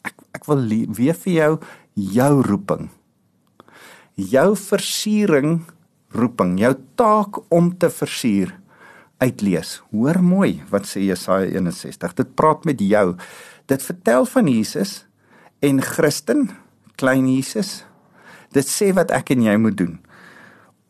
Ek 0.06 0.18
ek 0.34 0.48
wil 0.50 0.64
weer 0.96 1.14
vir 1.14 1.32
jou 1.32 1.52
jou 1.94 2.32
roeping. 2.42 2.90
Jou 4.16 4.54
versiering 4.58 5.62
roeping, 6.12 6.58
jou 6.60 6.74
taak 6.96 7.38
om 7.54 7.70
te 7.78 7.88
versier 7.88 8.52
uitlees. 9.22 9.78
Hoor 9.94 10.20
mooi 10.24 10.60
wat 10.72 10.88
sê 10.90 11.04
Jesaja 11.06 11.48
61. 11.54 12.16
Dit 12.18 12.34
praat 12.38 12.66
met 12.68 12.80
jou. 12.82 13.14
Dit 13.70 13.84
vertel 13.86 14.26
van 14.26 14.50
Jesus 14.50 15.02
en 15.62 15.82
Christen, 15.82 16.48
klein 16.98 17.28
Jesus. 17.30 17.82
Dit 18.52 18.68
sê 18.68 18.90
wat 18.96 19.14
ek 19.14 19.32
en 19.36 19.46
jy 19.46 19.58
moet 19.60 19.78
doen 19.78 20.00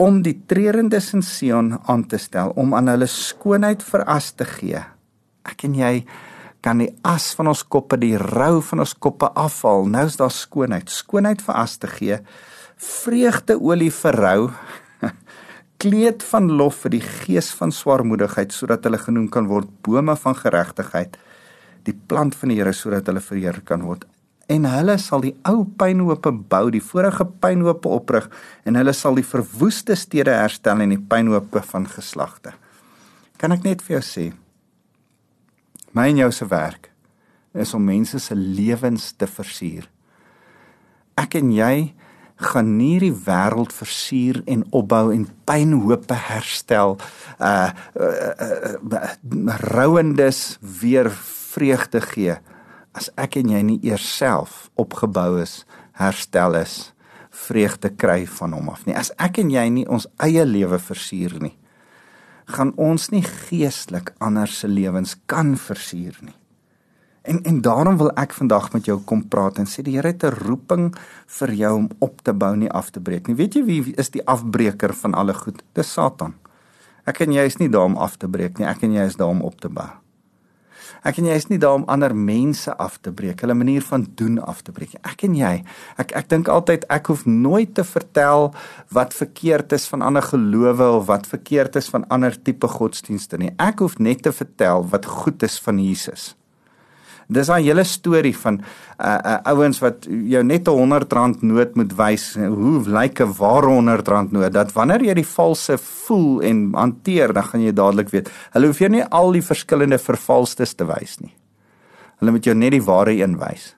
om 0.02 0.18
die 0.24 0.34
treurendes 0.50 1.12
in 1.14 1.22
Sion 1.22 1.76
aan 1.86 2.04
te 2.10 2.18
stel, 2.18 2.50
om 2.58 2.74
aan 2.74 2.90
hulle 2.90 3.06
skoonheid 3.06 3.84
veras 3.86 4.32
te 4.34 4.46
gee. 4.48 4.80
Ek 5.46 5.62
en 5.68 5.76
jy 5.78 5.92
kan 6.62 6.82
die 6.82 6.90
as 7.06 7.32
van 7.38 7.50
ons 7.52 7.64
koppe, 7.66 7.98
die 7.98 8.16
rou 8.18 8.60
van 8.66 8.82
ons 8.84 8.94
koppe 8.94 9.30
afhaal. 9.38 9.86
Nou 9.90 10.04
is 10.08 10.18
daar 10.18 10.32
skoonheid, 10.34 10.90
skoonheid 10.90 11.42
veras 11.42 11.76
te 11.82 11.90
gee. 11.90 12.18
Vreugdeolie 12.82 13.92
vir 13.94 14.18
rou 14.18 14.40
kleed 15.82 16.22
van 16.30 16.48
lof 16.60 16.84
vir 16.84 16.96
die 16.96 17.04
gees 17.04 17.50
van 17.58 17.74
swaarmoedigheid 17.74 18.54
sodat 18.54 18.86
hulle 18.86 19.00
genoem 19.02 19.28
kan 19.34 19.48
word 19.50 19.70
bome 19.86 20.16
van 20.24 20.38
geregtigheid 20.38 21.18
die 21.86 21.94
plant 21.94 22.36
van 22.38 22.52
die 22.52 22.60
Here 22.60 22.74
sodat 22.76 23.10
hulle 23.10 23.22
verheer 23.24 23.60
kan 23.68 23.86
word 23.88 24.06
en 24.52 24.66
hulle 24.68 24.98
sal 25.00 25.24
die 25.24 25.34
ou 25.48 25.64
pynhope 25.78 26.32
bou 26.52 26.64
die 26.74 26.84
vorige 26.92 27.26
pynhope 27.44 27.88
oprig 27.88 28.30
en 28.68 28.78
hulle 28.78 28.94
sal 28.96 29.18
die 29.18 29.26
verwoeste 29.26 29.96
stede 29.98 30.34
herstel 30.38 30.84
en 30.84 30.94
die 30.94 31.02
pynhope 31.14 31.64
van 31.72 31.88
geslagte 31.90 32.54
kan 33.42 33.54
ek 33.54 33.66
net 33.66 33.82
vir 33.82 33.98
jou 33.98 34.06
sê 34.12 34.30
my 35.92 36.08
en 36.12 36.24
jou 36.24 36.32
se 36.32 36.48
werk 36.48 36.92
is 37.54 37.74
om 37.74 37.84
mense 37.84 38.18
se 38.20 38.34
lewens 38.34 39.12
te 39.12 39.28
versier. 39.28 39.88
Ek 41.20 41.36
en 41.36 41.52
jy 41.52 41.92
gaan 42.42 42.76
nie 42.76 42.98
die 43.02 43.14
wêreld 43.26 43.72
versier 43.74 44.42
en 44.50 44.64
opbou 44.70 45.10
en 45.14 45.26
pynhope 45.48 46.16
herstel 46.28 46.96
uh, 47.38 47.70
uh, 47.96 48.08
uh, 48.46 48.74
uh 48.82 49.58
rouendes 49.72 50.58
weer 50.60 51.10
vreugde 51.52 52.02
gee 52.12 52.36
as 52.92 53.08
ek 53.16 53.38
en 53.40 53.54
jy 53.54 53.62
nie 53.66 53.80
eers 53.88 54.06
self 54.18 54.68
opgebou 54.80 55.40
is 55.42 55.62
herstel 56.00 56.58
is 56.60 56.92
vreugde 57.32 57.88
kry 57.96 58.26
van 58.28 58.52
hom 58.52 58.68
af 58.68 58.84
nie. 58.84 58.92
As 58.92 59.08
ek 59.16 59.40
en 59.40 59.50
jy 59.50 59.64
nie 59.72 59.86
ons 59.88 60.04
eie 60.20 60.44
lewe 60.44 60.78
versier 60.82 61.38
nie 61.40 61.56
gaan 62.52 62.72
ons 62.76 63.08
nie 63.12 63.22
geestelik 63.24 64.12
ander 64.20 64.50
se 64.50 64.68
lewens 64.68 65.14
kan 65.30 65.54
versier 65.56 66.16
nie 66.20 66.36
En 67.22 67.42
en 67.42 67.60
daarom 67.60 67.96
wil 67.96 68.10
ek 68.18 68.32
vandag 68.34 68.72
met 68.72 68.84
jou 68.84 68.98
kom 69.06 69.22
praat 69.28 69.58
en 69.62 69.68
sê 69.70 69.82
die 69.86 69.94
Here 69.94 70.10
het 70.10 70.24
'n 70.24 70.34
roeping 70.42 70.94
vir 71.26 71.52
jou 71.54 71.74
om 71.76 71.88
op 71.98 72.22
te 72.22 72.32
bou 72.32 72.56
nie 72.56 72.70
af 72.70 72.90
te 72.90 73.00
breek 73.00 73.26
nie. 73.26 73.36
Weet 73.36 73.54
jy 73.54 73.64
wie 73.64 73.94
is 73.96 74.10
die 74.10 74.26
afbreker 74.26 74.94
van 74.94 75.14
alle 75.14 75.34
goed? 75.34 75.62
Dis 75.72 75.92
Satan. 75.92 76.34
Ek 77.04 77.20
en 77.20 77.32
jy 77.32 77.44
is 77.46 77.56
nie 77.56 77.68
daar 77.68 77.84
om 77.84 77.96
af 77.96 78.16
te 78.16 78.28
breek 78.28 78.58
nie. 78.58 78.66
Ek 78.66 78.82
en 78.82 78.92
jy 78.92 79.06
is 79.06 79.16
daar 79.16 79.28
om 79.28 79.42
op 79.42 79.60
te 79.60 79.68
bou. 79.68 79.88
Ek 81.02 81.18
en 81.18 81.26
jy 81.26 81.34
is 81.34 81.48
nie 81.50 81.58
daar 81.58 81.74
om 81.74 81.86
ander 81.90 82.14
mense 82.14 82.76
af 82.78 83.00
te 83.02 83.10
breek, 83.10 83.40
hulle 83.40 83.54
manier 83.58 83.82
van 83.82 84.06
doen 84.14 84.38
af 84.38 84.62
te 84.62 84.72
breek. 84.72 84.94
Ek 85.02 85.24
en 85.26 85.34
jy, 85.34 85.64
ek 85.98 86.12
ek 86.14 86.28
dink 86.30 86.48
altyd 86.48 86.84
ek 86.94 87.10
hoef 87.10 87.24
nooit 87.26 87.74
te 87.74 87.82
vertel 87.84 88.52
wat 88.94 89.14
verkeerd 89.14 89.72
is 89.72 89.88
van 89.90 90.02
ander 90.02 90.22
gelowe 90.22 90.90
of 91.00 91.06
wat 91.06 91.26
verkeerd 91.26 91.76
is 91.76 91.90
van 91.90 92.06
ander 92.08 92.42
tipe 92.42 92.70
godsdienste 92.70 93.38
nie. 93.38 93.50
Ek 93.58 93.82
hoef 93.82 93.98
net 93.98 94.22
te 94.22 94.32
vertel 94.32 94.86
wat 94.94 95.06
goed 95.06 95.42
is 95.42 95.58
van 95.58 95.82
Jesus. 95.82 96.36
Dis 97.32 97.48
'n 97.48 97.62
hele 97.62 97.84
storie 97.84 98.36
van 98.36 98.60
uh, 98.60 99.18
uh 99.24 99.38
ouens 99.52 99.78
wat 99.80 100.06
jou 100.06 100.42
net 100.42 100.68
'n 100.68 100.76
100 100.78 101.12
rand 101.12 101.42
noot 101.42 101.74
moet 101.74 101.92
wys 101.96 102.34
hoe 102.34 102.82
lyk 102.86 103.20
'n 103.20 103.34
ware 103.38 103.66
100 103.66 104.08
rand 104.08 104.32
noot 104.32 104.52
dat 104.52 104.72
wanneer 104.72 105.02
jy 105.02 105.14
die 105.14 105.26
valse 105.26 105.78
voel 105.78 106.42
en 106.42 106.72
hanteer 106.74 107.32
dan 107.32 107.44
gaan 107.44 107.60
jy 107.60 107.72
dadelik 107.72 108.10
weet. 108.10 108.30
Hulle 108.52 108.66
hoef 108.66 108.78
jou 108.78 108.90
nie 108.90 109.04
al 109.04 109.32
die 109.32 109.42
verskillende 109.42 109.98
vervalstes 109.98 110.74
te 110.74 110.84
wys 110.84 111.20
nie. 111.20 111.34
Hulle 112.20 112.30
moet 112.30 112.44
jou 112.44 112.54
net 112.54 112.70
die 112.70 112.84
ware 112.84 113.12
een 113.12 113.38
wys. 113.38 113.74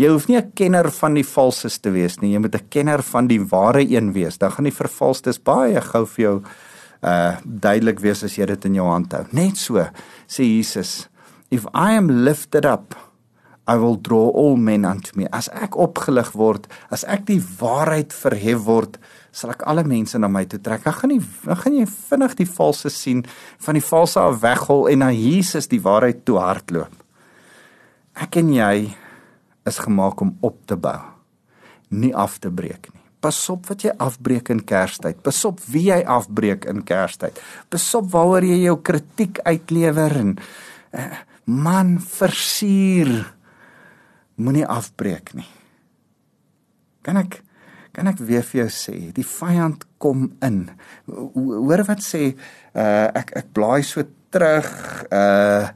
Jy 0.00 0.08
hoef 0.08 0.28
nie 0.28 0.38
'n 0.38 0.52
kenner 0.54 0.90
van 0.90 1.14
die 1.14 1.26
valses 1.26 1.78
te 1.78 1.90
wees 1.90 2.20
nie, 2.20 2.32
jy 2.32 2.38
moet 2.38 2.54
'n 2.54 2.68
kenner 2.70 3.02
van 3.02 3.26
die 3.26 3.40
ware 3.40 3.82
een 3.82 4.12
wees. 4.12 4.38
Dan 4.38 4.50
gaan 4.50 4.64
die 4.64 4.72
vervalstes 4.72 5.38
baie 5.38 5.80
gou 5.80 6.06
vir 6.06 6.24
jou 6.24 6.42
uh 7.02 7.36
duidelik 7.44 8.00
wees 8.00 8.22
as 8.24 8.36
jy 8.36 8.46
dit 8.46 8.64
in 8.64 8.74
jou 8.74 8.86
hand 8.86 9.12
hou. 9.12 9.24
Net 9.32 9.56
so 9.56 9.86
sê 10.28 10.44
Jesus 10.44 11.09
If 11.50 11.66
I 11.74 11.98
am 11.98 12.24
lifted 12.24 12.64
up, 12.64 12.94
I 13.66 13.76
will 13.76 13.96
draw 13.96 14.30
all 14.30 14.56
men 14.56 14.84
unto 14.84 15.14
me. 15.18 15.26
As 15.30 15.48
ek 15.54 15.76
opgelig 15.78 16.32
word, 16.34 16.66
as 16.90 17.04
ek 17.06 17.26
die 17.28 17.40
waarheid 17.42 18.14
verhef 18.14 18.62
word, 18.66 18.96
sal 19.30 19.52
ek 19.54 19.62
alle 19.70 19.84
mense 19.86 20.18
na 20.18 20.30
my 20.30 20.44
toe 20.50 20.58
trek. 20.62 20.82
Dan 20.86 20.96
gaan 20.96 21.12
nie 21.12 21.20
dan 21.44 21.58
gaan 21.58 21.76
jy 21.78 21.86
vinnig 21.90 22.38
die 22.40 22.48
valse 22.50 22.90
sien, 22.90 23.22
van 23.62 23.78
die 23.78 23.84
valse 23.84 24.22
af 24.22 24.40
weghol 24.42 24.88
en 24.90 25.04
na 25.04 25.10
Jesus 25.14 25.70
die 25.70 25.82
waarheid 25.82 26.24
toe 26.26 26.40
hardloop. 26.42 26.94
Ek 28.20 28.40
en 28.40 28.50
jy 28.54 28.74
is 29.66 29.78
gemaak 29.82 30.22
om 30.22 30.34
op 30.46 30.58
te 30.66 30.78
bou, 30.78 30.98
nie 31.90 32.14
af 32.14 32.40
te 32.42 32.50
breek 32.50 32.90
nie. 32.90 33.00
Pas 33.20 33.36
op 33.52 33.66
wat 33.68 33.82
jy 33.84 33.92
afbreek 34.00 34.48
in 34.48 34.62
Kerstyd. 34.64 35.18
Pas 35.20 35.36
op 35.44 35.58
wie 35.68 35.90
jy 35.90 35.98
afbreek 36.08 36.64
in 36.70 36.80
Kerstyd. 36.88 37.36
Pas 37.68 37.84
op 37.98 38.06
waaroor 38.14 38.46
jy 38.48 38.62
jou 38.62 38.78
kritiek 38.80 39.42
uitlewer 39.44 40.16
en 40.16 40.30
man 41.44 41.98
versier 42.02 43.10
moenie 44.40 44.66
afbreek 44.66 45.34
nie. 45.36 45.48
Kan 47.04 47.20
ek 47.20 47.40
kan 47.90 48.06
ek 48.06 48.20
weer 48.22 48.44
vir 48.46 48.60
jou 48.62 48.70
sê, 48.70 48.96
die 49.14 49.26
vyand 49.26 49.82
kom 49.98 50.28
in. 50.46 50.62
Hoor 51.10 51.82
wat 51.88 52.04
sê 52.06 52.30
uh 52.30 53.08
ek 53.18 53.34
ek 53.40 53.48
blaai 53.56 53.82
so 53.86 54.04
terug 54.30 54.68
uh 55.10 55.70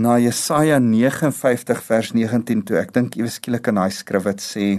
na 0.00 0.16
Jesaja 0.22 0.78
59 0.80 1.82
vers 1.84 2.14
19 2.16 2.62
toe. 2.64 2.78
Ek 2.80 2.94
dink 2.96 3.18
ewe 3.20 3.28
skielik 3.28 3.68
in 3.68 3.80
daai 3.82 3.92
skrif 3.92 4.24
wat 4.24 4.40
sê 4.40 4.78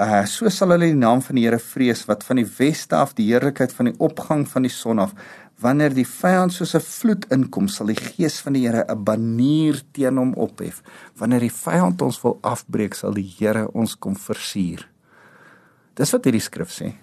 uh 0.00 0.22
so 0.24 0.48
sal 0.48 0.72
hulle 0.72 0.88
die 0.88 0.98
naam 0.98 1.20
van 1.20 1.36
die 1.36 1.44
Here 1.44 1.60
vrees 1.60 2.06
wat 2.08 2.24
van 2.24 2.40
die 2.40 2.48
weste 2.48 2.96
af 2.96 3.12
die 3.18 3.28
heerlikheid 3.28 3.74
van 3.76 3.90
die 3.90 3.98
opgang 4.00 4.46
van 4.48 4.64
die 4.64 4.72
son 4.72 5.02
af 5.04 5.12
Wanneer 5.62 5.94
die 5.94 6.06
vyand 6.06 6.52
soos 6.52 6.74
'n 6.74 6.80
vloed 6.82 7.26
inkom, 7.30 7.68
sal 7.68 7.86
die 7.86 8.00
gees 8.00 8.40
van 8.40 8.52
die 8.54 8.66
Here 8.66 8.84
'n 8.88 9.04
banier 9.04 9.80
teen 9.92 10.16
hom 10.16 10.34
ophef. 10.34 10.82
Wanneer 11.16 11.40
die 11.40 11.56
vyand 11.64 12.02
ons 12.02 12.22
wil 12.22 12.38
afbreek, 12.42 12.94
sal 12.94 13.14
die 13.14 13.34
Here 13.38 13.68
ons 13.74 13.94
kom 13.94 14.16
versier. 14.16 14.88
Dis 15.94 16.12
wat 16.12 16.24
hierdie 16.24 16.40
skrif 16.40 16.70
sê. 16.70 16.94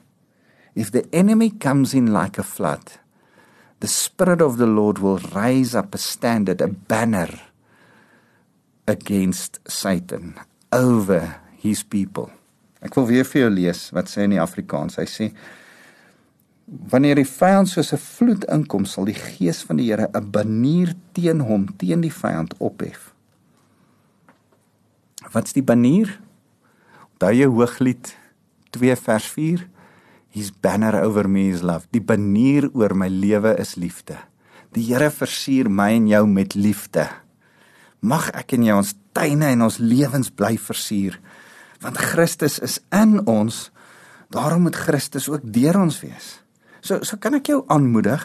If 0.75 0.91
the 0.91 1.05
enemy 1.11 1.51
comes 1.51 1.93
in 1.93 2.13
like 2.13 2.39
a 2.39 2.43
flood, 2.43 2.99
the 3.79 3.87
spirit 3.87 4.41
of 4.41 4.57
the 4.57 4.67
Lord 4.67 4.99
will 4.99 5.19
raise 5.33 5.77
up 5.77 5.95
a 5.95 5.97
standard, 5.97 6.61
a 6.61 6.67
banner 6.67 7.29
against 8.87 9.59
Satan 9.67 10.35
over 10.71 11.39
his 11.61 11.83
people. 11.83 12.31
Ek 12.81 12.95
wil 12.95 13.09
weer 13.09 13.27
vir 13.27 13.41
jou 13.41 13.49
lees 13.51 13.89
wat 13.95 14.07
sê 14.11 14.23
in 14.23 14.35
die 14.37 14.41
Afrikaans. 14.41 14.99
Hy 14.99 15.07
sê 15.09 15.31
Wanneer 16.69 17.17
die 17.17 17.25
vyand 17.25 17.69
soos 17.69 17.93
'n 17.93 17.97
vloed 17.97 18.43
inkom, 18.45 18.85
sal 18.85 19.05
die 19.05 19.17
gees 19.17 19.63
van 19.63 19.77
die 19.77 19.89
Here 19.89 20.09
'n 20.13 20.31
banier 20.31 20.93
teen 21.13 21.39
hom, 21.39 21.65
teen 21.77 22.01
die 22.01 22.13
vyand 22.13 22.53
ophef. 22.59 23.13
Wat's 25.31 25.53
die 25.53 25.63
banier? 25.63 26.19
Onthou 27.13 27.33
jy 27.33 27.45
Hooglied 27.45 28.15
2 28.71 28.95
vers 28.95 29.25
4? 29.25 29.67
His 30.29 30.51
banner 30.51 31.01
over 31.01 31.29
me 31.29 31.49
is 31.49 31.61
love. 31.61 31.87
Die 31.91 32.01
banier 32.01 32.69
oor 32.73 32.95
my 32.95 33.07
lewe 33.07 33.57
is 33.59 33.75
liefde. 33.75 34.17
Die 34.73 34.85
Here 34.93 35.09
versier 35.09 35.69
my 35.69 35.91
en 35.97 36.07
jou 36.07 36.27
met 36.27 36.53
liefde. 36.53 37.07
Mag 37.99 38.29
ek 38.37 38.53
en 38.53 38.63
jy 38.63 38.75
ons 38.77 38.93
tuine 39.17 39.49
en 39.49 39.65
ons 39.65 39.79
lewens 39.81 40.29
bly 40.29 40.55
versier, 40.61 41.17
want 41.81 41.97
Christus 41.97 42.59
is 42.63 42.77
in 42.95 43.19
ons. 43.27 43.71
Daarom 44.29 44.67
moet 44.67 44.77
Christus 44.77 45.27
ook 45.29 45.41
deur 45.43 45.81
ons 45.81 45.99
wees. 46.03 46.39
So 46.81 47.03
so 47.03 47.17
kan 47.17 47.37
ek 47.37 47.51
jou 47.51 47.63
aanmoedig. 47.67 48.23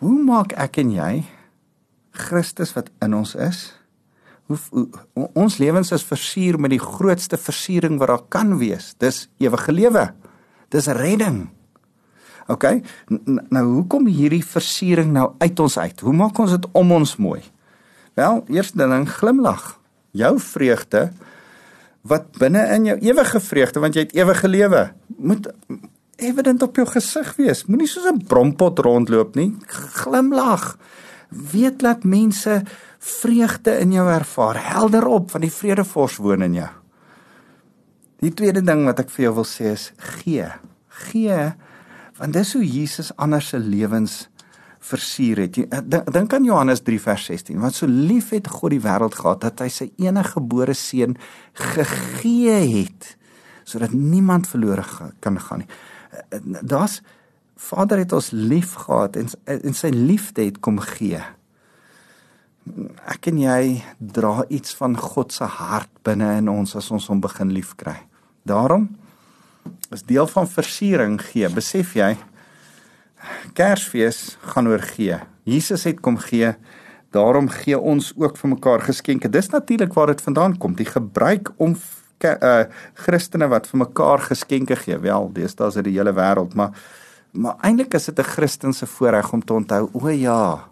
Hoe 0.00 0.16
maak 0.24 0.54
ek 0.56 0.80
en 0.82 0.94
jy 0.94 1.12
Christus 2.16 2.72
wat 2.76 2.90
in 3.04 3.14
ons 3.14 3.34
is? 3.34 3.70
Hoe, 4.50 4.58
hoe 5.14 5.28
ons 5.38 5.60
lewens 5.62 5.92
is 5.94 6.02
versier 6.02 6.58
met 6.58 6.72
die 6.74 6.82
grootste 6.82 7.38
versiering 7.38 8.00
wat 8.00 8.10
daar 8.10 8.26
kan 8.32 8.56
wees. 8.58 8.94
Dis 8.98 9.28
ewige 9.38 9.72
lewe. 9.72 10.08
Dis 10.74 10.90
redding. 10.90 11.44
OK? 12.50 12.66
N 13.12 13.38
nou 13.52 13.64
hoekom 13.76 14.08
hierdie 14.10 14.42
versiering 14.42 15.12
nou 15.14 15.30
uit 15.38 15.62
ons 15.62 15.78
uit? 15.78 16.02
Hoe 16.02 16.14
maak 16.16 16.38
ons 16.42 16.56
dit 16.56 16.66
om 16.74 16.96
ons 16.98 17.16
mooi? 17.22 17.42
Wel, 18.18 18.42
eerste 18.50 18.80
ding, 18.80 19.06
glimlag. 19.06 19.76
Jou 20.18 20.34
vreugde 20.42 21.10
wat 22.08 22.30
binne 22.40 22.62
in 22.74 22.86
jou 22.88 22.96
ewige 23.10 23.40
vreugde 23.44 23.80
want 23.82 23.96
jy 23.96 24.06
het 24.06 24.14
ewige 24.16 24.48
lewe 24.48 24.86
moet 25.20 25.50
evident 26.20 26.62
op 26.62 26.76
jou 26.76 26.86
gesig 26.88 27.32
wees. 27.36 27.64
Moenie 27.66 27.88
soos 27.88 28.06
'n 28.10 28.24
brompot 28.26 28.78
rondloop 28.78 29.34
nie. 29.34 29.56
Glimlag. 29.66 30.76
Weet 31.28 31.78
dat 31.78 32.04
mense 32.04 32.62
vreugde 32.98 33.78
in 33.78 33.92
jou 33.92 34.08
ervaar. 34.10 34.72
Helder 34.72 35.06
op 35.06 35.30
van 35.30 35.40
die 35.40 35.52
vredevors 35.52 36.16
woon 36.16 36.42
in 36.42 36.54
jou. 36.54 36.68
Die 38.20 38.34
tweede 38.34 38.62
ding 38.62 38.84
wat 38.84 38.98
ek 38.98 39.10
vir 39.10 39.24
jou 39.24 39.34
wil 39.34 39.44
sê 39.44 39.72
is 39.72 39.92
gee. 39.96 40.46
Gee 40.88 41.54
want 42.20 42.32
dis 42.32 42.52
hoe 42.52 42.64
Jesus 42.64 43.16
anders 43.16 43.48
se 43.48 43.58
lewens 43.58 44.28
versier 44.78 45.38
het. 45.38 45.56
Dink 46.12 46.34
aan 46.34 46.44
Johannes 46.44 46.82
3 46.84 47.00
vers 47.00 47.24
16. 47.24 47.60
Want 47.60 47.74
so 47.74 47.86
lief 47.86 48.30
het 48.30 48.48
God 48.48 48.70
die 48.70 48.80
wêreld 48.80 49.14
gehad 49.14 49.40
dat 49.40 49.60
hy 49.60 49.68
sy 49.68 49.92
enige 49.96 50.36
gebore 50.36 50.74
seun 50.74 51.16
gegee 51.52 52.60
het 52.80 53.16
sodat 53.64 53.92
niemand 53.92 54.48
verlore 54.50 54.82
kan 55.20 55.36
gaan 55.38 55.62
nie 55.62 55.68
daar's 56.62 57.00
Vader 57.60 57.98
het 58.00 58.12
ons 58.16 58.30
lief 58.32 58.72
gehad 58.86 59.16
en 59.20 59.28
en 59.44 59.74
sy 59.76 59.90
liefde 59.92 60.46
het 60.46 60.62
kom 60.64 60.78
gee. 60.80 61.20
Ek 63.04 63.28
en 63.28 63.40
jy 63.40 63.82
dra 63.98 64.46
iets 64.48 64.72
van 64.78 64.96
God 64.96 65.34
se 65.34 65.44
hart 65.44 65.90
binne 66.06 66.30
in 66.38 66.48
ons 66.48 66.72
as 66.78 66.88
ons 66.90 67.10
hom 67.12 67.20
begin 67.20 67.52
liefkry. 67.52 67.98
Daarom 68.48 68.88
is 69.92 70.06
deel 70.08 70.28
van 70.30 70.48
versiering 70.48 71.18
gee. 71.20 71.48
Besef 71.52 71.92
jy 71.98 72.14
Kersfees 73.52 74.38
gaan 74.54 74.70
oor 74.70 74.80
gee. 74.94 75.18
Jesus 75.44 75.84
het 75.84 76.00
kom 76.00 76.16
gee. 76.16 76.54
Daarom 77.12 77.50
gee 77.52 77.78
ons 77.78 78.12
ook 78.16 78.38
vir 78.40 78.54
mekaar 78.54 78.86
geskenke. 78.86 79.28
Dis 79.28 79.50
natuurlik 79.52 79.92
waar 79.92 80.14
dit 80.14 80.22
vandaan 80.24 80.56
kom. 80.58 80.76
Die 80.78 80.88
gebruik 80.88 81.52
om 81.56 81.76
uh 82.24 82.64
Christene 82.94 83.48
wat 83.48 83.66
vir 83.66 83.78
mekaar 83.78 84.18
geskenke 84.18 84.76
gee. 84.76 84.98
Wel, 84.98 85.30
deesdae 85.32 85.68
is 85.68 85.74
dit 85.74 85.84
die 85.84 85.98
hele 85.98 86.12
wêreld, 86.12 86.54
maar 86.54 86.72
maar 87.32 87.56
eintlik 87.62 87.94
is 87.94 88.06
dit 88.06 88.18
'n 88.18 88.22
Christelike 88.22 88.86
voorreg 88.86 89.32
om 89.32 89.44
te 89.44 89.52
onthou, 89.54 89.88
o 89.92 90.08
ja, 90.08 90.70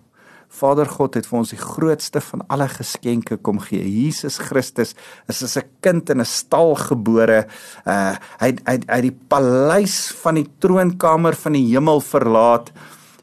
Vader 0.48 0.88
God 0.88 1.14
het 1.14 1.26
vir 1.28 1.38
ons 1.38 1.50
die 1.52 1.61
grootste 1.61 2.20
van 2.24 2.42
alle 2.48 2.68
geskenke 2.72 3.37
kom 3.37 3.61
gee. 3.61 3.84
Jesus 3.84 4.38
Christus 4.38 4.94
is 5.28 5.42
as 5.42 5.56
'n 5.56 5.68
kind 5.80 6.11
in 6.11 6.20
'n 6.20 6.24
stal 6.24 6.74
gebore. 6.74 7.46
Uh 7.87 8.16
hy 8.40 8.56
hy 8.64 8.78
uit 8.88 9.02
die 9.02 9.18
paleis 9.28 10.12
van 10.22 10.34
die 10.34 10.48
troonkamer 10.58 11.34
van 11.34 11.52
die 11.52 11.68
hemel 11.68 12.00
verlaat 12.00 12.72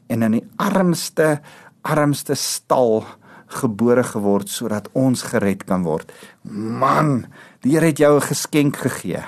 en 0.08 0.22
in 0.22 0.32
die 0.32 0.48
armste 0.56 1.40
armste 1.82 2.34
stal 2.34 3.04
gebore 3.46 4.02
geword 4.02 4.48
sodat 4.48 4.88
ons 4.92 5.22
gered 5.22 5.64
kan 5.64 5.82
word. 5.82 6.10
Man, 6.50 7.26
die 7.66 7.74
Here 7.74 7.90
het 7.90 7.98
jou 7.98 8.16
'n 8.16 8.22
geskenk 8.22 8.76
gegee. 8.76 9.22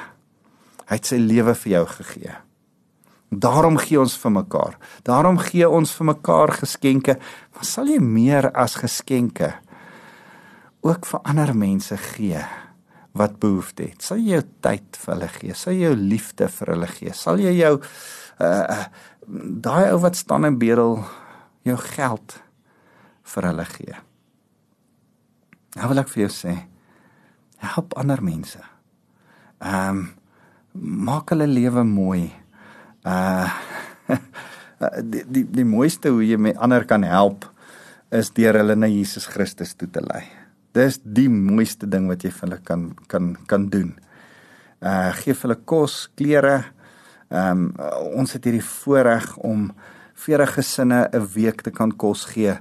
Hy 0.87 0.95
het 0.95 1.07
sy 1.07 1.17
lewe 1.17 1.55
vir 1.55 1.73
jou 1.73 1.87
gegee. 1.87 2.35
Daarom 3.31 3.77
gee 3.77 4.01
ons 4.01 4.17
vir 4.17 4.31
mekaar. 4.31 4.79
Daarom 5.03 5.39
gee 5.39 5.69
ons 5.69 5.93
vir 5.93 6.07
mekaar 6.07 6.53
geskenke. 6.53 7.19
Maar 7.55 7.65
sal 7.65 7.87
jy 7.87 7.99
meer 7.99 8.51
as 8.53 8.75
geskenke 8.75 9.55
ook 10.81 11.07
vir 11.07 11.21
ander 11.25 11.57
mense 11.57 11.97
gee 11.97 12.41
wat 13.13 13.39
behoefte 13.39 13.83
het? 13.83 14.03
Sal 14.03 14.17
jy 14.17 14.31
jou 14.31 14.43
tyd 14.61 14.97
vir 14.97 15.15
hulle 15.15 15.29
gee? 15.29 15.55
Sal 15.55 15.73
jy 15.73 15.81
jou 15.81 15.97
liefde 15.97 16.49
vir 16.49 16.67
hulle 16.67 16.87
gee? 16.87 17.13
Sal 17.13 17.39
jy 17.39 17.53
jou 17.59 17.81
uh 18.41 18.85
daai 19.61 19.93
ou 19.93 19.99
wat 20.01 20.17
staan 20.17 20.45
en 20.45 20.59
bedel 20.59 21.05
jou 21.63 21.77
geld 21.77 22.43
vir 23.23 23.43
hulle 23.43 23.65
gee? 23.65 23.97
Nou 25.77 25.89
wil 25.89 25.99
ek 25.99 26.09
vir 26.09 26.23
jou 26.23 26.31
sê, 26.33 26.55
help 27.59 27.97
ander 27.99 28.23
mense. 28.23 28.61
Ehm 29.59 29.99
um, 29.99 30.09
maak 30.79 31.33
hulle 31.33 31.47
lewe 31.47 31.83
mooi. 31.85 32.31
Uh 33.03 33.51
die 35.13 35.25
die 35.27 35.45
die 35.51 35.67
mooiste 35.67 36.13
hoe 36.15 36.23
jy 36.23 36.39
met 36.39 36.59
ander 36.63 36.85
kan 36.87 37.03
help 37.03 37.49
is 38.15 38.31
deur 38.37 38.61
hulle 38.61 38.77
na 38.79 38.87
Jesus 38.87 39.27
Christus 39.27 39.75
toe 39.75 39.89
te 39.91 40.03
lei. 40.05 40.23
Dis 40.77 41.01
die 41.03 41.29
mooiste 41.29 41.89
ding 41.91 42.07
wat 42.09 42.23
jy 42.23 42.31
vir 42.31 42.47
hulle 42.47 42.61
kan 42.63 42.89
kan 43.11 43.35
kan 43.51 43.69
doen. 43.73 43.95
Uh 44.79 45.11
gee 45.19 45.35
vir 45.35 45.49
hulle 45.49 45.61
kos, 45.65 46.07
klere. 46.15 46.59
Ehm 47.29 47.69
um, 47.69 48.19
ons 48.23 48.33
het 48.37 48.45
hierdie 48.45 48.65
voorreg 48.65 49.35
om 49.45 49.71
vir 50.19 50.47
gesinne 50.47 51.09
'n 51.13 51.27
week 51.35 51.63
te 51.63 51.71
kan 51.71 51.91
kos 51.93 52.25
gee 52.25 52.59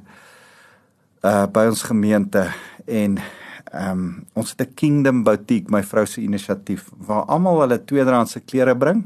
uh 1.23 1.45
by 1.47 1.65
ons 1.67 1.83
gemeente 1.83 2.47
en 2.85 3.17
ehm 3.77 3.91
um, 3.91 4.25
ons 4.33 4.49
het 4.51 4.61
'n 4.61 4.73
Kingdom 4.73 5.23
Boutique, 5.23 5.71
my 5.71 5.83
vrou 5.83 6.05
se 6.05 6.21
inisiatief 6.21 6.89
waar 6.97 7.25
almal 7.25 7.61
hulle 7.61 7.85
tweedehandse 7.85 8.39
klere 8.39 8.75
bring 8.75 9.03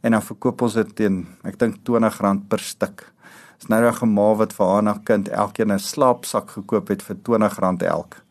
en 0.00 0.10
dan 0.12 0.22
verkoop 0.22 0.62
ons 0.62 0.74
dit 0.74 0.96
teen 0.96 1.26
ek 1.44 1.58
dink 1.58 1.76
R20 1.88 2.46
per 2.48 2.58
stuk. 2.58 3.12
Dis 3.58 3.68
nou 3.68 3.86
'n 3.86 3.94
gemaal 3.94 4.36
wat 4.36 4.52
vir 4.52 4.66
haar 4.66 4.82
na 4.82 5.00
kind 5.04 5.28
elkeen 5.28 5.72
'n 5.72 5.78
slaapsak 5.78 6.50
gekoop 6.50 6.88
het 6.88 7.02
vir 7.02 7.16
R20 7.16 7.86
elk. 7.86 8.22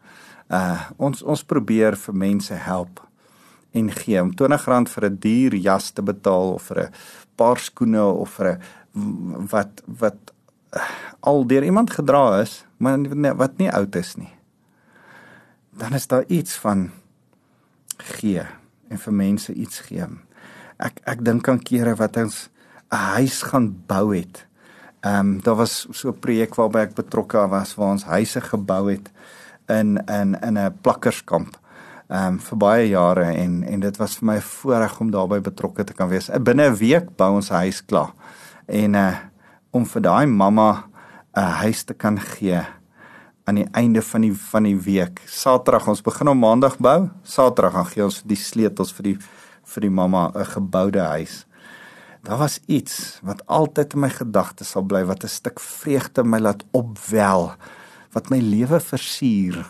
Uh 0.49 0.79
ons 0.97 1.23
ons 1.23 1.43
probeer 1.43 1.95
vir 1.95 2.15
mense 2.15 2.53
help 2.53 2.99
en 3.73 3.91
gee 3.91 4.21
om 4.21 4.31
R20 4.31 4.89
vir 4.89 5.05
'n 5.09 5.17
duur 5.19 5.55
jas 5.55 5.91
te 5.91 6.01
betaal 6.01 6.53
of 6.53 6.63
vir 6.63 6.77
'n 6.83 6.91
paar 7.35 7.57
skoene 7.57 8.03
of 8.03 8.29
vir 8.29 8.47
'n 8.47 8.59
wat 9.51 9.81
wat 9.87 10.17
uh, 10.75 10.81
al 11.19 11.47
deur 11.47 11.63
iemand 11.63 11.89
gedra 11.89 12.41
is, 12.41 12.65
maar 12.77 12.97
wat 13.35 13.57
nie 13.57 13.71
oud 13.71 13.95
is 13.95 14.15
nie. 14.15 14.40
Dan 15.77 15.93
is 15.93 16.07
daar 16.07 16.25
iets 16.27 16.55
van 16.55 16.91
gee 17.97 18.43
en 18.87 18.97
vir 18.97 19.13
mense 19.13 19.53
iets 19.53 19.79
gee 19.79 20.05
ek 20.81 21.01
ek 21.09 21.21
dink 21.25 21.49
aan 21.49 21.61
kere 21.61 21.93
wat 21.99 22.17
ons 22.17 22.49
'n 22.91 23.05
huis 23.15 23.41
gaan 23.41 23.67
bou 23.87 24.15
het. 24.15 24.45
Ehm 25.01 25.19
um, 25.19 25.41
daar 25.41 25.55
was 25.55 25.87
so 25.91 26.09
'n 26.09 26.19
projek 26.19 26.55
waarby 26.55 26.79
ek 26.79 26.95
betrokke 26.95 27.47
was 27.49 27.75
waar 27.75 27.91
ons 27.91 28.03
huise 28.03 28.41
gebou 28.41 28.91
het 28.91 29.11
in 29.69 29.97
in 30.07 30.35
in 30.41 30.57
'n 30.57 30.77
plakkerskamp 30.81 31.57
ehm 32.09 32.27
um, 32.27 32.39
vir 32.39 32.57
baie 32.57 32.87
jare 32.89 33.23
en 33.23 33.63
en 33.63 33.79
dit 33.79 33.97
was 33.97 34.17
vir 34.17 34.25
my 34.25 34.35
'n 34.35 34.41
voorreg 34.41 34.99
om 34.99 35.11
daarbey 35.11 35.41
betrokke 35.41 35.83
te 35.83 35.93
kan 35.93 36.09
wees. 36.09 36.29
Binne 36.29 36.69
'n 36.69 36.77
week 36.77 37.15
bou 37.15 37.35
ons 37.35 37.49
huis 37.49 37.85
klaar. 37.85 38.13
En 38.65 38.93
uh 38.93 39.15
om 39.73 39.85
vir 39.85 40.01
daai 40.01 40.25
mamma 40.25 40.85
'n 41.35 41.41
huis 41.63 41.83
te 41.83 41.93
kan 41.93 42.19
gee 42.19 42.65
aan 43.51 43.59
die 43.59 43.71
einde 43.75 44.01
van 44.01 44.23
die 44.23 44.31
van 44.31 44.63
die 44.63 44.77
week. 44.79 45.19
Saterdag 45.27 45.89
ons 45.91 46.01
begin 46.05 46.29
op 46.31 46.37
maandag 46.39 46.77
bou. 46.79 47.09
Saterdag 47.27 47.73
gaan 47.75 47.87
gee 47.89 48.03
ons 48.05 48.21
die 48.23 48.39
sleutels 48.39 48.93
vir 48.95 49.09
die 49.09 49.17
vir 49.71 49.83
die 49.83 49.91
mamma 49.91 50.31
'n 50.31 50.45
geboude 50.45 50.99
huis. 50.99 51.45
Daar 52.23 52.37
was 52.37 52.59
iets 52.67 53.19
wat 53.21 53.43
altyd 53.47 53.93
in 53.93 53.99
my 53.99 54.09
gedagtes 54.09 54.71
sal 54.71 54.83
bly 54.83 55.03
wat 55.03 55.23
'n 55.23 55.27
stuk 55.27 55.59
vreugde 55.59 56.23
my 56.23 56.39
laat 56.39 56.63
opwel 56.71 57.55
wat 58.13 58.29
my 58.29 58.39
lewe 58.39 58.79
versier. 58.79 59.67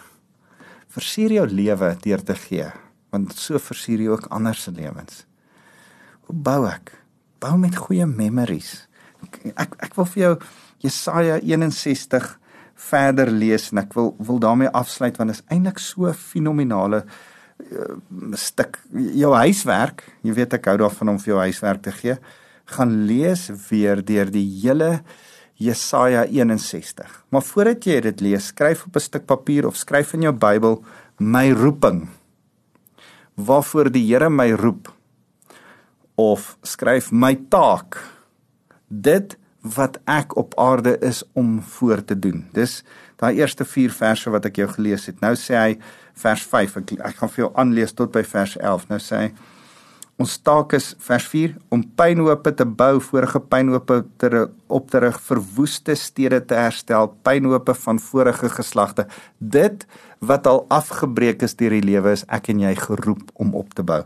Versier 0.88 1.32
jou 1.32 1.48
lewe 1.48 1.98
deur 2.02 2.24
te 2.24 2.36
gee, 2.36 2.72
want 3.10 3.34
so 3.34 3.58
versier 3.58 4.00
jy 4.00 4.08
ook 4.10 4.28
ander 4.30 4.56
se 4.56 4.72
lewens. 4.72 5.26
Hoe 6.22 6.36
bou 6.36 6.68
ek? 6.68 7.04
Bou 7.40 7.58
met 7.58 7.76
goeie 7.76 8.06
memories. 8.06 8.88
Ek 9.56 9.74
ek 9.80 9.96
wil 9.96 10.06
vir 10.06 10.24
jou 10.24 10.38
Jesaja 10.78 11.40
61 11.40 12.41
verder 12.90 13.32
lees 13.32 13.70
en 13.72 13.84
ek 13.84 13.94
wil 13.98 14.14
wil 14.20 14.40
daarmee 14.42 14.72
afsluit 14.78 15.18
want 15.20 15.32
dit 15.32 15.40
is 15.40 15.46
eintlik 15.54 15.80
so 15.80 16.08
'n 16.10 16.14
fenominale 16.14 17.04
uh, 17.04 17.98
stuk 18.34 18.80
jou 18.92 19.34
huiswerk, 19.36 20.04
jy 20.24 20.34
weet 20.34 20.54
ek 20.54 20.66
hou 20.66 20.78
daarvan 20.78 21.10
om 21.10 21.20
vir 21.20 21.34
jou 21.34 21.42
huiswerk 21.42 21.82
te 21.82 21.92
gee, 21.92 22.18
gaan 22.66 23.06
lees 23.06 23.50
weer 23.70 24.02
deur 24.06 24.32
die 24.32 24.48
hele 24.62 25.02
Jesaja 25.62 26.26
61. 26.26 27.26
Maar 27.30 27.44
voordat 27.46 27.86
jy 27.86 28.00
dit 28.02 28.22
lees, 28.22 28.50
skryf 28.50 28.86
op 28.88 28.96
'n 28.96 29.00
stuk 29.00 29.26
papier 29.26 29.68
of 29.68 29.78
skryf 29.78 30.14
in 30.14 30.22
jou 30.22 30.34
Bybel 30.34 30.84
my 31.20 31.52
roeping. 31.52 32.10
Waarvoor 33.36 33.92
die 33.92 34.06
Here 34.06 34.30
my 34.30 34.52
roep 34.52 34.92
of 36.16 36.58
skryf 36.64 37.12
my 37.12 37.36
taak. 37.50 37.98
Dit 38.88 39.38
wat 39.62 40.00
ek 40.10 40.36
op 40.38 40.54
aarde 40.60 40.98
is 41.06 41.24
om 41.34 41.62
voor 41.62 42.04
te 42.06 42.20
doen. 42.20 42.46
Dis 42.54 42.82
daai 43.22 43.38
eerste 43.38 43.66
4 43.66 43.94
verse 43.94 44.34
wat 44.34 44.46
ek 44.50 44.58
jou 44.62 44.68
gelees 44.74 45.06
het. 45.06 45.22
Nou 45.22 45.36
sê 45.38 45.58
hy 45.58 45.72
vers 46.22 46.44
5. 46.50 46.78
Ek, 46.82 46.94
ek 46.98 47.18
gaan 47.22 47.34
vir 47.34 47.46
jou 47.46 47.52
aanlees 47.62 47.94
tot 47.94 48.14
by 48.14 48.24
vers 48.26 48.58
11. 48.58 48.88
Nou 48.90 49.02
sê 49.02 49.26
hy 49.26 49.32
ons 50.22 50.34
taak 50.46 50.76
is 50.78 50.92
vers 51.02 51.26
4 51.32 51.56
om 51.74 51.82
pynhope 51.98 52.52
te 52.54 52.66
bou, 52.66 53.00
vorige 53.02 53.40
pynhope 53.42 54.04
te 54.22 54.44
op 54.70 54.92
te 54.92 55.02
rig, 55.02 55.18
verwoeste 55.26 55.96
stede 55.98 56.42
te 56.46 56.58
herstel, 56.58 57.10
pynhope 57.26 57.74
van 57.86 58.02
vorige 58.02 58.52
geslagte. 58.54 59.08
Dit 59.40 59.88
wat 60.20 60.46
al 60.50 60.66
afgebreek 60.70 61.42
is 61.48 61.58
deur 61.58 61.74
die 61.74 61.88
lewe 61.94 62.14
is 62.14 62.26
ek 62.30 62.52
en 62.54 62.62
jy 62.62 62.76
geroep 62.78 63.34
om 63.42 63.56
op 63.58 63.74
te 63.78 63.86
bou. 63.86 64.04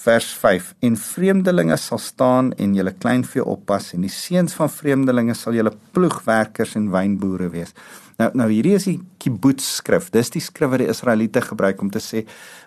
Vers 0.00 0.30
5 0.32 0.74
en 0.86 0.94
vreemdelinge 0.96 1.76
sal 1.76 1.98
staan 2.00 2.46
en 2.56 2.72
julle 2.72 2.92
kleinvee 2.96 3.44
oppas 3.44 3.90
en 3.92 4.06
die 4.06 4.12
seuns 4.12 4.54
van 4.56 4.70
vreemdelinge 4.72 5.34
sal 5.36 5.52
julle 5.58 5.74
ploegwerkers 5.92 6.72
en 6.78 6.86
wynboere 6.94 7.50
wees. 7.52 7.74
Nou 8.16 8.30
nou 8.40 8.46
hierdie 8.48 8.72
is 8.78 8.86
die 8.88 8.96
kibbutz 9.20 9.66
skrif. 9.76 10.08
Dis 10.14 10.32
die 10.32 10.40
skrif 10.40 10.72
wat 10.72 10.80
die 10.80 10.88
Israeliete 10.88 11.42
gebruik 11.44 11.84
om 11.84 11.92
te 11.92 12.00
sê 12.00 12.22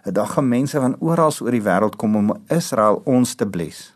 daar 0.06 0.30
gaan 0.36 0.52
mense 0.52 0.78
van 0.78 0.94
oral 1.02 1.34
oor 1.42 1.58
die 1.58 1.64
wêreld 1.66 1.98
kom 1.98 2.20
om 2.22 2.30
Israel 2.54 3.02
ons 3.10 3.34
te 3.40 3.50
bless. 3.50 3.96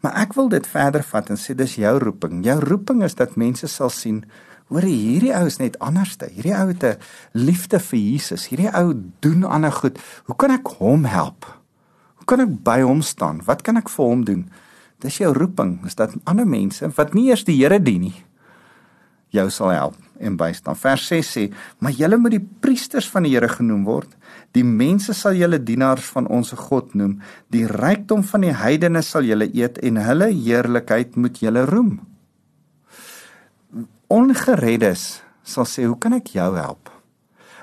Maar 0.00 0.16
ek 0.24 0.32
wil 0.38 0.48
dit 0.48 0.72
verder 0.72 1.04
vat 1.04 1.28
en 1.28 1.36
sê 1.36 1.52
dis 1.58 1.76
jou 1.82 1.94
roeping. 2.00 2.40
Jou 2.48 2.58
roeping 2.64 3.04
is 3.04 3.18
dat 3.18 3.36
mense 3.36 3.68
sal 3.68 3.92
sien 3.92 4.24
hoor 4.72 4.88
hierdie 4.88 5.36
ou 5.36 5.44
is 5.52 5.60
net 5.60 5.76
anderste. 5.84 6.32
Hierdie 6.32 6.56
ou 6.56 6.68
het 6.72 6.84
'n 6.84 6.96
liefde 7.36 7.76
vir 7.78 7.98
Jesus. 7.98 8.48
Hierdie 8.48 8.72
ou 8.72 8.96
doen 9.20 9.44
ander 9.44 9.72
goed. 9.72 9.98
Hoe 10.24 10.36
kan 10.36 10.50
ek 10.50 10.66
hom 10.80 11.04
help? 11.04 11.58
Kan 12.28 12.44
ek 12.44 12.58
by 12.64 12.82
hom 12.84 13.00
staan? 13.04 13.40
Wat 13.46 13.64
kan 13.64 13.80
ek 13.80 13.88
vir 13.88 14.10
hom 14.10 14.24
doen? 14.28 14.42
Dis 15.00 15.20
jou 15.22 15.30
roeping. 15.32 15.78
Is 15.88 15.96
dat 15.96 16.12
ander 16.28 16.48
mense 16.48 16.90
wat 16.98 17.14
nie 17.16 17.30
eers 17.30 17.46
die 17.48 17.56
Here 17.56 17.78
dien 17.80 18.08
nie, 18.08 18.16
jou 19.32 19.46
sal 19.52 19.72
help 19.72 19.96
en 20.18 20.36
bystaan. 20.36 20.76
Vers 20.76 21.06
6 21.06 21.30
sê: 21.36 21.44
"Maar 21.78 21.92
julle 21.92 22.16
moet 22.16 22.30
die 22.36 22.48
priesters 22.60 23.08
van 23.08 23.22
die 23.22 23.32
Here 23.32 23.48
genoem 23.48 23.84
word. 23.84 24.16
Die 24.52 24.64
mense 24.64 25.14
sal 25.14 25.32
julle 25.32 25.62
dienaars 25.62 26.04
van 26.04 26.26
ons 26.26 26.50
God 26.50 26.94
noem. 26.94 27.20
Die 27.50 27.66
rykdom 27.66 28.24
van 28.24 28.40
die 28.40 28.52
heidene 28.52 29.02
sal 29.02 29.22
julle 29.22 29.48
eet 29.54 29.78
en 29.78 29.96
hulle 29.96 30.32
heerlikheid 30.32 31.16
moet 31.16 31.38
julle 31.38 31.64
roem." 31.64 32.00
Ongereddes 34.08 35.22
sal 35.44 35.64
sê: 35.64 35.86
"Hoe 35.86 35.98
kan 35.98 36.12
ek 36.12 36.26
jou 36.26 36.56
help?" 36.56 36.97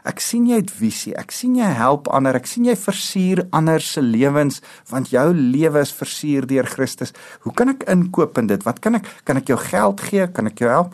Ek 0.05 0.21
sien 0.21 0.45
jy 0.45 0.59
het 0.61 0.69
visie. 0.69 1.15
Ek 1.17 1.33
sien 1.33 1.55
jy 1.57 1.65
help 1.79 2.07
ander. 2.13 2.37
Ek 2.37 2.45
sien 2.49 2.67
jy 2.67 2.75
versier 2.77 3.41
ander 3.55 3.81
se 3.81 4.03
lewens 4.05 4.61
want 4.91 5.09
jou 5.13 5.25
lewe 5.33 5.81
is 5.81 5.93
versier 5.95 6.45
deur 6.45 6.69
Christus. 6.69 7.13
Hoe 7.41 7.53
kan 7.57 7.73
ek 7.73 7.87
inkoop 7.89 8.37
in 8.41 8.51
dit? 8.51 8.65
Wat 8.67 8.81
kan 8.83 8.99
ek 8.99 9.09
kan 9.25 9.41
ek 9.41 9.49
jou 9.49 9.57
geld 9.57 10.05
gee? 10.05 10.29
Kan 10.29 10.51
ek 10.51 10.61
jou 10.61 10.69
help? 10.69 10.93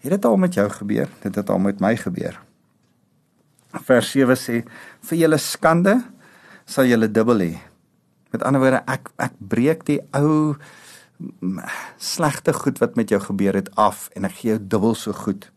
Het 0.00 0.16
dit 0.16 0.28
al 0.28 0.40
met 0.40 0.56
jou 0.56 0.68
gebeur? 0.72 1.10
Dit 1.24 1.36
het 1.36 1.50
al 1.50 1.60
met 1.60 1.82
my 1.84 1.92
gebeur. 2.00 2.40
Vers 3.84 4.10
7 4.10 4.36
sê: 4.36 4.64
"Vir 5.04 5.18
julle 5.18 5.38
skande 5.38 6.00
sal 6.64 6.88
julle 6.88 7.10
dubbel 7.12 7.44
hê." 7.44 7.54
Met 8.32 8.42
ander 8.42 8.60
woorde, 8.60 8.82
ek 8.86 9.10
ek 9.18 9.32
breek 9.40 9.84
die 9.84 10.00
ou 10.12 10.56
slegte 11.98 12.52
goed 12.52 12.78
wat 12.78 12.96
met 12.96 13.10
jou 13.10 13.20
gebeur 13.20 13.54
het 13.54 13.68
af 13.76 14.08
en 14.14 14.24
ek 14.24 14.40
gee 14.40 14.50
jou 14.52 14.60
dubbel 14.60 14.94
so 14.94 15.12
goed. 15.12 15.50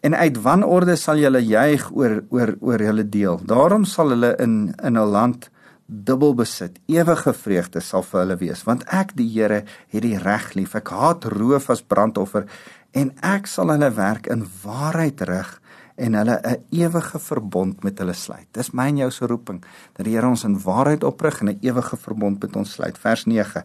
En 0.00 0.14
uit 0.14 0.36
wanorde 0.42 0.96
sal 0.96 1.16
julle 1.16 1.44
juig 1.44 1.90
oor 1.92 2.24
oor 2.28 2.56
oor 2.60 2.82
julle 2.82 3.08
deel. 3.08 3.40
Daarom 3.44 3.84
sal 3.84 4.08
hulle 4.14 4.36
in 4.36 4.74
in 4.82 4.98
'n 4.98 5.10
land 5.10 5.50
dubbel 5.86 6.34
besit. 6.34 6.78
Ewige 6.86 7.32
vreugde 7.32 7.80
sal 7.80 8.02
vir 8.02 8.20
hulle 8.20 8.36
wees, 8.36 8.64
want 8.66 8.84
ek 8.92 9.14
die 9.16 9.28
Here 9.28 9.64
het 9.88 10.02
die 10.02 10.18
reg 10.18 10.54
lief. 10.54 10.74
Ek 10.74 10.88
haat 10.88 11.24
roof 11.24 11.70
as 11.70 11.82
brandoffer 11.82 12.46
en 12.92 13.12
ek 13.22 13.46
sal 13.46 13.70
hulle 13.70 13.90
werk 13.94 14.26
in 14.26 14.46
waarheid 14.62 15.20
rig 15.28 15.60
en 15.96 16.14
hulle 16.14 16.40
'n 16.42 16.64
ewige 16.70 17.18
verbond 17.18 17.82
met 17.82 17.98
hulle 17.98 18.12
sluit. 18.12 18.46
Dis 18.52 18.72
my 18.72 18.88
en 18.88 18.96
jou 18.96 19.10
se 19.10 19.26
roeping 19.26 19.64
dat 19.96 20.04
die 20.04 20.14
Here 20.14 20.26
ons 20.26 20.44
in 20.44 20.60
waarheid 20.60 21.04
oprig 21.04 21.40
en 21.40 21.48
'n 21.48 21.58
ewige 21.60 21.96
verbond 21.96 22.42
met 22.42 22.56
ons 22.56 22.72
sluit. 22.72 22.98
Vers 22.98 23.24
9. 23.24 23.62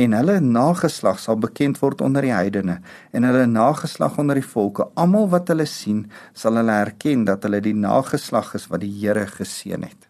En 0.00 0.14
hulle 0.16 0.38
nageslag 0.40 1.18
sal 1.20 1.36
bekend 1.36 1.76
word 1.82 2.00
onder 2.00 2.24
die 2.24 2.32
heidene 2.32 2.78
en 3.12 3.26
hulle 3.28 3.44
nageslag 3.46 4.16
onder 4.18 4.40
die 4.40 4.46
volke. 4.46 4.88
Almal 4.96 5.28
wat 5.34 5.52
hulle 5.52 5.66
sien, 5.68 6.06
sal 6.32 6.56
hulle 6.60 6.78
herken 6.78 7.26
dat 7.28 7.44
hulle 7.44 7.60
die 7.60 7.76
nageslag 7.76 8.54
is 8.56 8.68
wat 8.72 8.80
die 8.84 8.92
Here 9.02 9.26
geseën 9.28 9.84
het. 9.84 10.08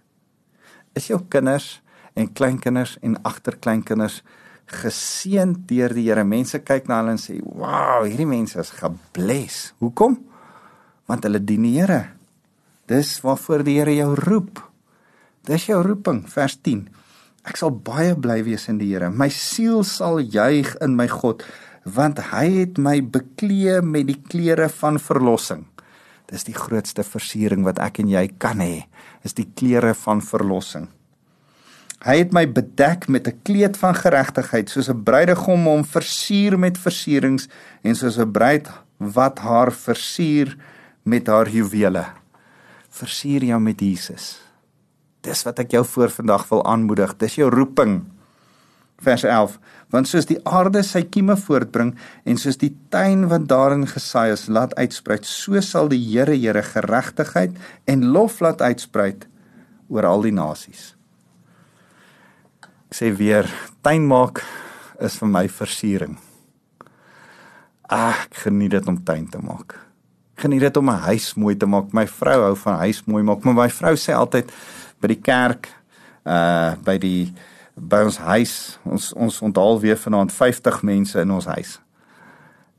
Is 0.95 1.09
jou 1.11 1.21
kinders 1.29 1.81
en 2.14 2.31
kleinkinders 2.33 2.99
en 3.03 3.18
agterkleinkinders 3.27 4.23
geseën 4.83 5.57
deur 5.66 5.95
die 5.97 6.07
Here? 6.09 6.25
Mense 6.25 6.62
kyk 6.62 6.87
na 6.87 7.01
hulle 7.01 7.16
en 7.16 7.23
sê, 7.23 7.40
"Wow, 7.42 8.05
hierdie 8.05 8.27
mense 8.27 8.61
is 8.61 8.71
gebless." 8.71 9.73
Hoekom? 9.81 10.21
want 11.12 11.27
hulle 11.27 11.42
dien 11.45 11.66
die 11.66 11.77
Here. 11.77 12.07
Dis 12.90 13.18
waarvoor 13.25 13.64
die 13.66 13.79
Here 13.81 13.95
jou 13.97 14.14
roep. 14.18 14.62
Dis 15.49 15.66
jou 15.68 15.81
roeping, 15.85 16.23
vers 16.31 16.57
10. 16.62 16.87
Ek 17.42 17.59
sal 17.59 17.72
baie 17.74 18.14
bly 18.14 18.38
wees 18.46 18.68
in 18.70 18.78
die 18.78 18.92
Here. 18.92 19.11
My 19.11 19.26
siel 19.35 19.83
sal 19.83 20.20
juig 20.22 20.76
in 20.85 20.94
my 20.94 21.09
God, 21.11 21.42
want 21.83 22.20
hy 22.31 22.46
het 22.61 22.78
my 22.78 23.00
beklee 23.02 23.81
met 23.83 24.07
die 24.07 24.18
klere 24.31 24.68
van 24.70 25.00
verlossing. 25.02 25.64
Dis 26.31 26.46
die 26.46 26.55
grootste 26.55 27.02
versiering 27.02 27.66
wat 27.66 27.81
ek 27.83 27.98
en 27.98 28.12
jy 28.12 28.28
kan 28.38 28.62
hê, 28.62 28.85
is 29.26 29.35
die 29.35 29.48
klere 29.59 29.90
van 30.05 30.22
verlossing. 30.22 30.87
Hy 32.02 32.16
het 32.18 32.33
my 32.35 32.46
bedek 32.46 33.09
met 33.09 33.26
'n 33.26 33.42
kleed 33.42 33.76
van 33.76 33.94
geregtigheid, 33.94 34.70
soos 34.70 34.88
'n 34.88 35.02
bruidegom 35.02 35.66
hom 35.66 35.85
versier 35.85 36.59
met 36.59 36.78
versierings 36.78 37.48
en 37.83 37.94
soos 37.94 38.18
'n 38.18 38.31
bruid 38.31 38.70
wat 38.98 39.38
haar 39.38 39.72
versier 39.72 40.57
met 41.02 41.26
haar 41.26 41.48
juwele. 41.48 42.07
Versier 42.90 43.44
jou 43.44 43.61
met 43.61 43.81
Jesus. 43.81 44.52
Dis 45.23 45.45
wat 45.47 45.61
ek 45.63 45.77
jou 45.77 45.85
voor 45.87 46.11
vandag 46.11 46.49
wil 46.51 46.65
aanmoedig. 46.67 47.15
Dis 47.21 47.39
jou 47.39 47.49
roeping. 47.53 48.01
Vers 49.03 49.25
11. 49.27 49.59
Want 49.95 50.09
soos 50.11 50.27
die 50.27 50.39
aarde 50.47 50.83
sy 50.87 51.03
kieme 51.07 51.37
voortbring 51.39 51.93
en 52.27 52.39
soos 52.39 52.59
die 52.59 52.73
tuin 52.95 53.29
wat 53.31 53.47
daarin 53.51 53.87
gesaai 53.91 54.33
is 54.35 54.49
laat 54.51 54.75
uitspruit, 54.79 55.27
so 55.27 55.61
sal 55.61 55.91
die 55.91 56.01
Here 56.01 56.35
Here 56.35 56.63
geregtigheid 56.63 57.55
en 57.91 58.11
lof 58.15 58.41
laat 58.41 58.63
uitspruit 58.63 59.27
oor 59.93 60.09
al 60.09 60.27
die 60.27 60.35
nasies. 60.35 60.93
Ek 62.91 62.99
sê 62.99 63.13
weer, 63.17 63.49
tuin 63.83 64.07
maak 64.07 64.43
is 65.03 65.17
vir 65.19 65.31
my 65.31 65.47
versiering. 65.51 66.19
Ag, 67.93 68.29
ek 68.29 68.45
geniet 68.47 68.79
dit 68.79 68.89
om 68.89 69.01
tuin 69.05 69.27
te 69.29 69.41
maak 69.43 69.79
geniet 70.43 70.65
dit 70.67 70.77
om 70.77 70.91
'n 70.91 71.05
huis 71.09 71.35
mooi 71.35 71.57
te 71.57 71.67
maak. 71.67 71.93
My 71.93 72.07
vrou 72.07 72.41
hou 72.43 72.57
van 72.57 72.77
huis 72.85 73.05
mooi 73.05 73.23
maak, 73.23 73.45
maar 73.45 73.55
my 73.55 73.71
vrou 73.71 73.95
sê 73.95 74.13
altyd 74.15 74.53
by 75.03 75.11
die 75.11 75.21
kerk 75.21 75.71
uh 76.23 76.79
by 76.87 76.99
die 77.03 77.33
by 77.75 78.03
ons 78.07 78.21
huis, 78.23 78.55
ons 78.85 79.11
ons 79.17 79.41
onthaal 79.43 79.81
weer 79.83 79.99
vanaand 79.99 80.33
50 80.35 80.83
mense 80.87 81.19
in 81.19 81.33
ons 81.35 81.49
huis. 81.51 81.79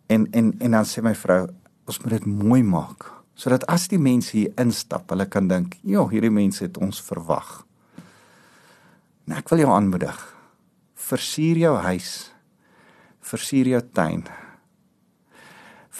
En 0.07 0.27
en 0.31 0.53
en 0.59 0.77
dan 0.77 0.87
sê 0.87 1.03
my 1.03 1.15
vrou, 1.17 1.47
ons 1.89 1.99
moet 2.03 2.17
dit 2.19 2.29
mooi 2.29 2.63
maak 2.63 3.09
sodat 3.33 3.63
as 3.65 3.87
die 3.89 3.97
mense 3.97 4.29
hier 4.37 4.51
instap, 4.61 5.09
hulle 5.09 5.25
kan 5.25 5.47
dink, 5.47 5.79
"Ja, 5.81 6.05
hierdie 6.07 6.31
mense 6.31 6.63
het 6.63 6.77
ons 6.77 7.01
verwag." 7.01 7.65
Nou 9.25 9.37
ek 9.39 9.49
wil 9.49 9.59
jou 9.59 9.71
aanmoedig. 9.71 10.35
Versier 10.95 11.57
jou 11.57 11.77
huis. 11.77 12.31
Versier 13.21 13.65
jou 13.65 13.81
tuin 13.81 14.23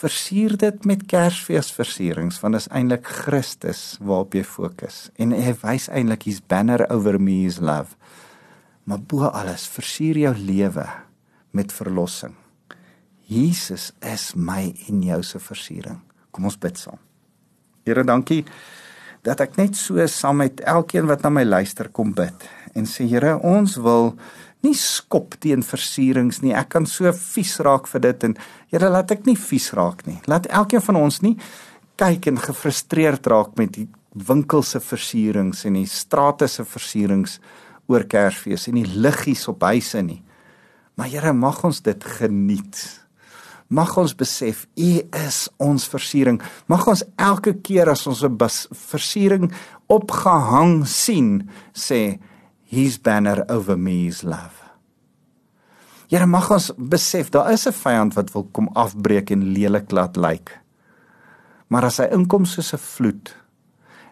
versier 0.04 0.58
dit 0.60 0.86
met 0.90 1.06
Kersfeesversierings 1.08 2.42
want 2.44 2.58
dit 2.58 2.64
is 2.66 2.72
eintlik 2.76 3.08
Christus 3.24 3.82
waarop 4.04 4.36
jy 4.36 4.44
fokus 4.48 5.08
en 5.22 5.32
hy 5.36 5.54
wys 5.62 5.88
eintlik 5.88 6.28
his 6.28 6.42
banner 6.44 6.84
over 6.92 7.20
me 7.22 7.44
is 7.48 7.62
love. 7.64 7.96
Maar 8.84 9.00
bo 9.00 9.30
alles 9.30 9.64
versier 9.72 10.20
jou 10.20 10.34
lewe 10.36 10.84
met 11.56 11.72
verlossing. 11.72 12.34
Jesus 13.32 13.92
is 14.04 14.34
my 14.36 14.74
en 14.90 15.04
jou 15.08 15.22
se 15.24 15.40
versiering. 15.40 16.02
Kom 16.36 16.50
ons 16.50 16.60
bid 16.60 16.78
saam. 16.78 17.00
Here 17.88 18.04
dankie 18.04 18.44
dat 19.24 19.40
ek 19.46 19.56
net 19.56 19.80
so 19.80 20.04
saam 20.12 20.42
met 20.44 20.60
elkeen 20.68 21.08
wat 21.08 21.24
na 21.24 21.32
my 21.32 21.46
luister 21.48 21.88
kom 21.96 22.12
bid 22.16 22.44
en 22.76 22.90
sê 22.90 23.08
Here 23.08 23.38
ons 23.40 23.78
wil 23.80 24.18
nie 24.64 24.76
skop 24.78 25.36
teen 25.44 25.64
versierings 25.64 26.42
nie. 26.42 26.54
Ek 26.56 26.70
kan 26.70 26.88
so 26.90 27.12
vies 27.12 27.58
raak 27.60 27.88
vir 27.92 28.02
dit 28.08 28.24
en 28.30 28.38
Here 28.74 28.90
laat 28.90 29.12
ek 29.12 29.28
nie 29.28 29.36
vies 29.38 29.70
raak 29.78 30.06
nie. 30.08 30.18
Laat 30.28 30.48
elkeen 30.50 30.82
van 30.82 30.98
ons 31.04 31.22
nie 31.22 31.36
kyk 32.02 32.32
en 32.32 32.40
gefrustreerd 32.42 33.28
raak 33.30 33.54
met 33.60 33.76
die 33.76 33.88
winkel 34.14 34.64
se 34.66 34.80
versierings 34.82 35.64
en 35.68 35.78
die 35.78 35.90
strate 35.90 36.48
se 36.50 36.66
versierings 36.66 37.38
oor 37.92 38.06
Kersfees 38.10 38.68
en 38.70 38.80
die 38.80 38.88
liggies 38.88 39.46
op 39.52 39.64
huise 39.68 40.02
nie. 40.02 40.22
Maar 40.98 41.10
Here 41.12 41.34
mag 41.34 41.64
ons 41.66 41.82
dit 41.82 42.04
geniet. 42.18 42.82
Mag 43.74 43.96
ons 43.98 44.14
besef 44.14 44.68
U 44.78 44.92
is 45.26 45.38
ons 45.62 45.88
versiering. 45.90 46.42
Mag 46.70 46.86
ons 46.88 47.04
elke 47.18 47.56
keer 47.66 47.90
as 47.90 48.06
ons 48.08 48.24
'n 48.24 48.38
versiering 48.92 49.52
opgehang 49.90 50.86
sien 50.88 51.50
sê 51.74 52.20
his 52.74 52.98
banner 52.98 53.46
over 53.50 53.78
me 53.78 54.08
is 54.08 54.24
love. 54.24 54.64
Here 56.10 56.26
mag 56.30 56.50
ons 56.54 56.72
besef 56.78 57.30
daar 57.34 57.52
is 57.54 57.68
'n 57.68 57.74
vyand 57.74 58.14
wat 58.14 58.34
wil 58.34 58.48
kom 58.52 58.68
afbreek 58.74 59.32
en 59.32 59.54
lelik 59.54 59.92
laat 59.92 60.18
lyk. 60.18 60.60
Maar 61.68 61.86
as 61.86 61.98
hy 61.98 62.08
inkom 62.12 62.46
soos 62.46 62.74
'n 62.74 62.78
vloed, 62.78 63.36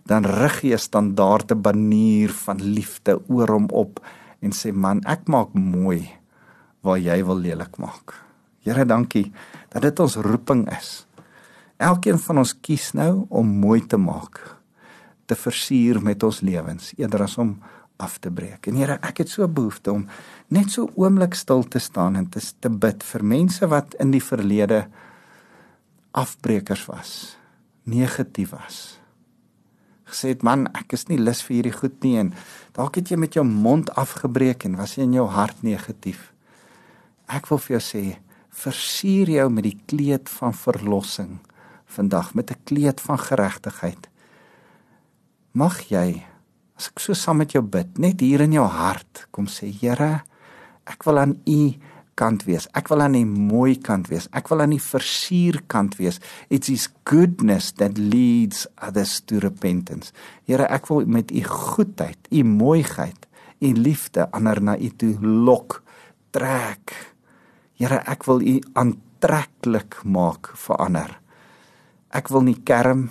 dan 0.06 0.26
rig 0.26 0.62
hy 0.62 0.74
'n 0.74 0.78
standaarde 0.78 1.56
banier 1.56 2.30
van 2.30 2.58
liefde 2.58 3.22
oor 3.28 3.48
hom 3.48 3.68
op 3.70 4.00
en 4.42 4.52
sê 4.52 4.74
man, 4.74 5.02
ek 5.06 5.28
maak 5.28 5.54
mooi 5.54 6.10
waar 6.82 6.98
jy 6.98 7.24
wil 7.26 7.38
lelik 7.38 7.78
maak. 7.78 8.14
Here, 8.62 8.86
dankie 8.86 9.32
dat 9.70 9.82
dit 9.82 10.00
ons 10.00 10.16
roeping 10.16 10.70
is. 10.78 11.06
Elkeen 11.78 12.20
van 12.20 12.38
ons 12.38 12.54
kies 12.62 12.92
nou 12.94 13.26
om 13.30 13.48
mooi 13.48 13.82
te 13.86 13.98
maak, 13.98 14.58
te 15.26 15.36
versier 15.36 16.02
met 16.02 16.24
ons 16.24 16.42
lewens 16.42 16.94
eerder 16.98 17.24
as 17.24 17.38
om 17.38 17.60
af 18.02 18.18
te 18.20 18.32
breek. 18.34 18.68
En 18.68 18.78
Here, 18.80 18.98
ek 19.06 19.24
het 19.24 19.30
so 19.32 19.48
behoefte 19.48 19.94
om 19.94 20.08
net 20.50 20.74
so 20.74 20.90
oomblik 21.00 21.38
stil 21.38 21.64
te 21.64 21.80
staan 21.80 22.18
en 22.20 22.30
te, 22.30 22.42
te 22.42 22.70
bid 22.70 23.04
vir 23.04 23.24
mense 23.24 23.68
wat 23.72 23.96
in 24.02 24.14
die 24.14 24.24
verlede 24.24 24.86
afbreekers 26.18 26.88
was, 26.90 27.12
negatief 27.88 28.52
was. 28.56 28.82
Gesê 30.12 30.34
het 30.34 30.44
man, 30.44 30.66
ek 30.76 30.98
is 30.98 31.08
nie 31.08 31.20
lus 31.22 31.40
vir 31.46 31.60
hierdie 31.60 31.78
goed 31.78 32.02
nie 32.04 32.18
en 32.20 32.34
dalk 32.76 33.00
het 33.00 33.14
jy 33.14 33.20
met 33.22 33.38
jou 33.38 33.46
mond 33.48 33.94
afgebreek 34.00 34.66
en 34.68 34.76
was 34.82 34.98
jy 34.98 35.08
in 35.08 35.16
jou 35.22 35.30
hart 35.32 35.64
negatief. 35.64 36.32
Ek 37.32 37.48
wil 37.48 37.62
vir 37.64 37.78
jou 37.78 37.84
sê, 37.86 38.04
versier 38.52 39.30
jou 39.32 39.48
met 39.54 39.70
die 39.70 39.78
kleed 39.88 40.28
van 40.30 40.52
verlossing 40.58 41.40
vandag 41.92 42.34
met 42.34 42.52
'n 42.52 42.60
kleed 42.64 43.02
van 43.02 43.20
geregtigheid. 43.20 44.10
Mag 45.52 45.82
jy 45.92 46.24
as 46.82 46.90
ek 46.90 47.02
so 47.04 47.14
saam 47.14 47.44
met 47.44 47.54
jou 47.54 47.62
bid, 47.62 48.00
net 48.02 48.24
hier 48.26 48.42
in 48.42 48.56
jou 48.58 48.66
hart 48.66 49.28
kom 49.30 49.46
sê 49.46 49.70
Here, 49.70 50.24
ek 50.90 51.06
wil 51.06 51.22
aan 51.22 51.36
U 51.46 51.62
kant 52.18 52.44
wees. 52.46 52.68
Ek 52.78 52.90
wil 52.92 53.04
aan 53.06 53.16
die 53.16 53.26
mooi 53.26 53.76
kant 53.82 54.10
wees. 54.12 54.28
Ek 54.36 54.50
wil 54.52 54.64
aan 54.64 54.74
die 54.76 54.82
versier 54.82 55.60
kant 55.72 55.98
wees. 55.98 56.20
It's 56.54 56.70
his 56.70 56.88
goodness 57.08 57.72
that 57.80 57.98
leads 57.98 58.66
others 58.82 59.20
to 59.30 59.40
repentance. 59.42 60.14
Here, 60.50 60.68
ek 60.70 60.90
wil 60.92 61.08
met 61.10 61.32
u 61.34 61.42
goedheid, 61.48 62.20
u 62.30 62.44
mooiheid, 62.46 63.26
u 63.62 63.74
liefde 63.78 64.28
ander 64.36 64.62
na 64.62 64.78
u 64.78 64.92
toe 64.94 65.16
lok, 65.22 65.82
trek. 66.36 66.94
Here, 67.80 68.02
ek 68.06 68.28
wil 68.30 68.42
u 68.42 68.58
aantreklik 68.78 70.02
maak 70.06 70.54
vir 70.66 70.82
ander. 70.82 71.18
Ek 72.14 72.30
wil 72.34 72.46
nie 72.50 72.60
kerm, 72.68 73.08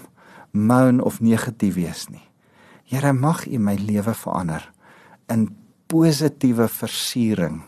moan 0.54 1.02
of 1.02 1.22
negatief 1.24 1.78
wees 1.78 2.10
nie. 2.10 2.29
Here 2.90 3.12
mag 3.14 3.44
U 3.46 3.58
my 3.62 3.76
lewe 3.78 4.14
verander 4.18 4.64
in 5.30 5.46
positiewe 5.90 6.66
versiering 6.68 7.60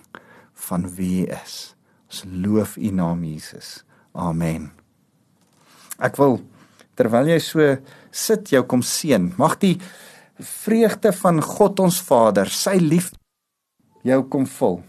van 0.67 0.87
wie 0.97 1.23
U 1.23 1.29
is. 1.37 1.75
Ons 2.11 2.23
loof 2.27 2.77
U 2.77 2.91
naam 2.91 3.23
Jesus. 3.23 3.85
Amen. 4.19 4.73
Ek 6.03 6.19
wil 6.19 6.41
terwyl 6.99 7.31
jy 7.31 7.39
so 7.39 7.69
sit 8.11 8.51
jou 8.51 8.65
kom 8.67 8.83
seën. 8.83 9.31
Mag 9.39 9.61
die 9.63 9.77
vreugde 10.43 11.13
van 11.15 11.39
God 11.45 11.81
ons 11.85 12.01
Vader, 12.03 12.51
sy 12.51 12.81
liefde 12.83 13.21
jou 14.03 14.25
kom 14.27 14.49
vul. 14.59 14.81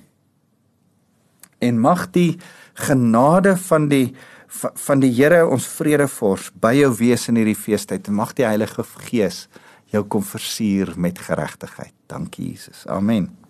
En 1.61 1.77
mag 1.79 2.07
die 2.15 2.39
genade 2.73 3.53
van 3.69 3.85
die 3.91 4.07
van 4.53 5.01
die 5.01 5.09
Here 5.09 5.39
ons 5.49 5.65
vredevors 5.65 6.51
by 6.61 6.75
jou 6.77 6.91
wees 6.99 7.23
in 7.29 7.39
hierdie 7.39 7.57
feestyd 7.57 8.05
en 8.09 8.19
mag 8.19 8.35
die 8.37 8.45
Heilige 8.45 8.83
Gees 9.07 9.47
jou 9.93 10.03
kom 10.09 10.25
versier 10.25 10.93
met 10.97 11.19
geregtigheid. 11.19 11.93
Dankie 12.09 12.49
Jesus. 12.49 12.87
Amen. 12.89 13.42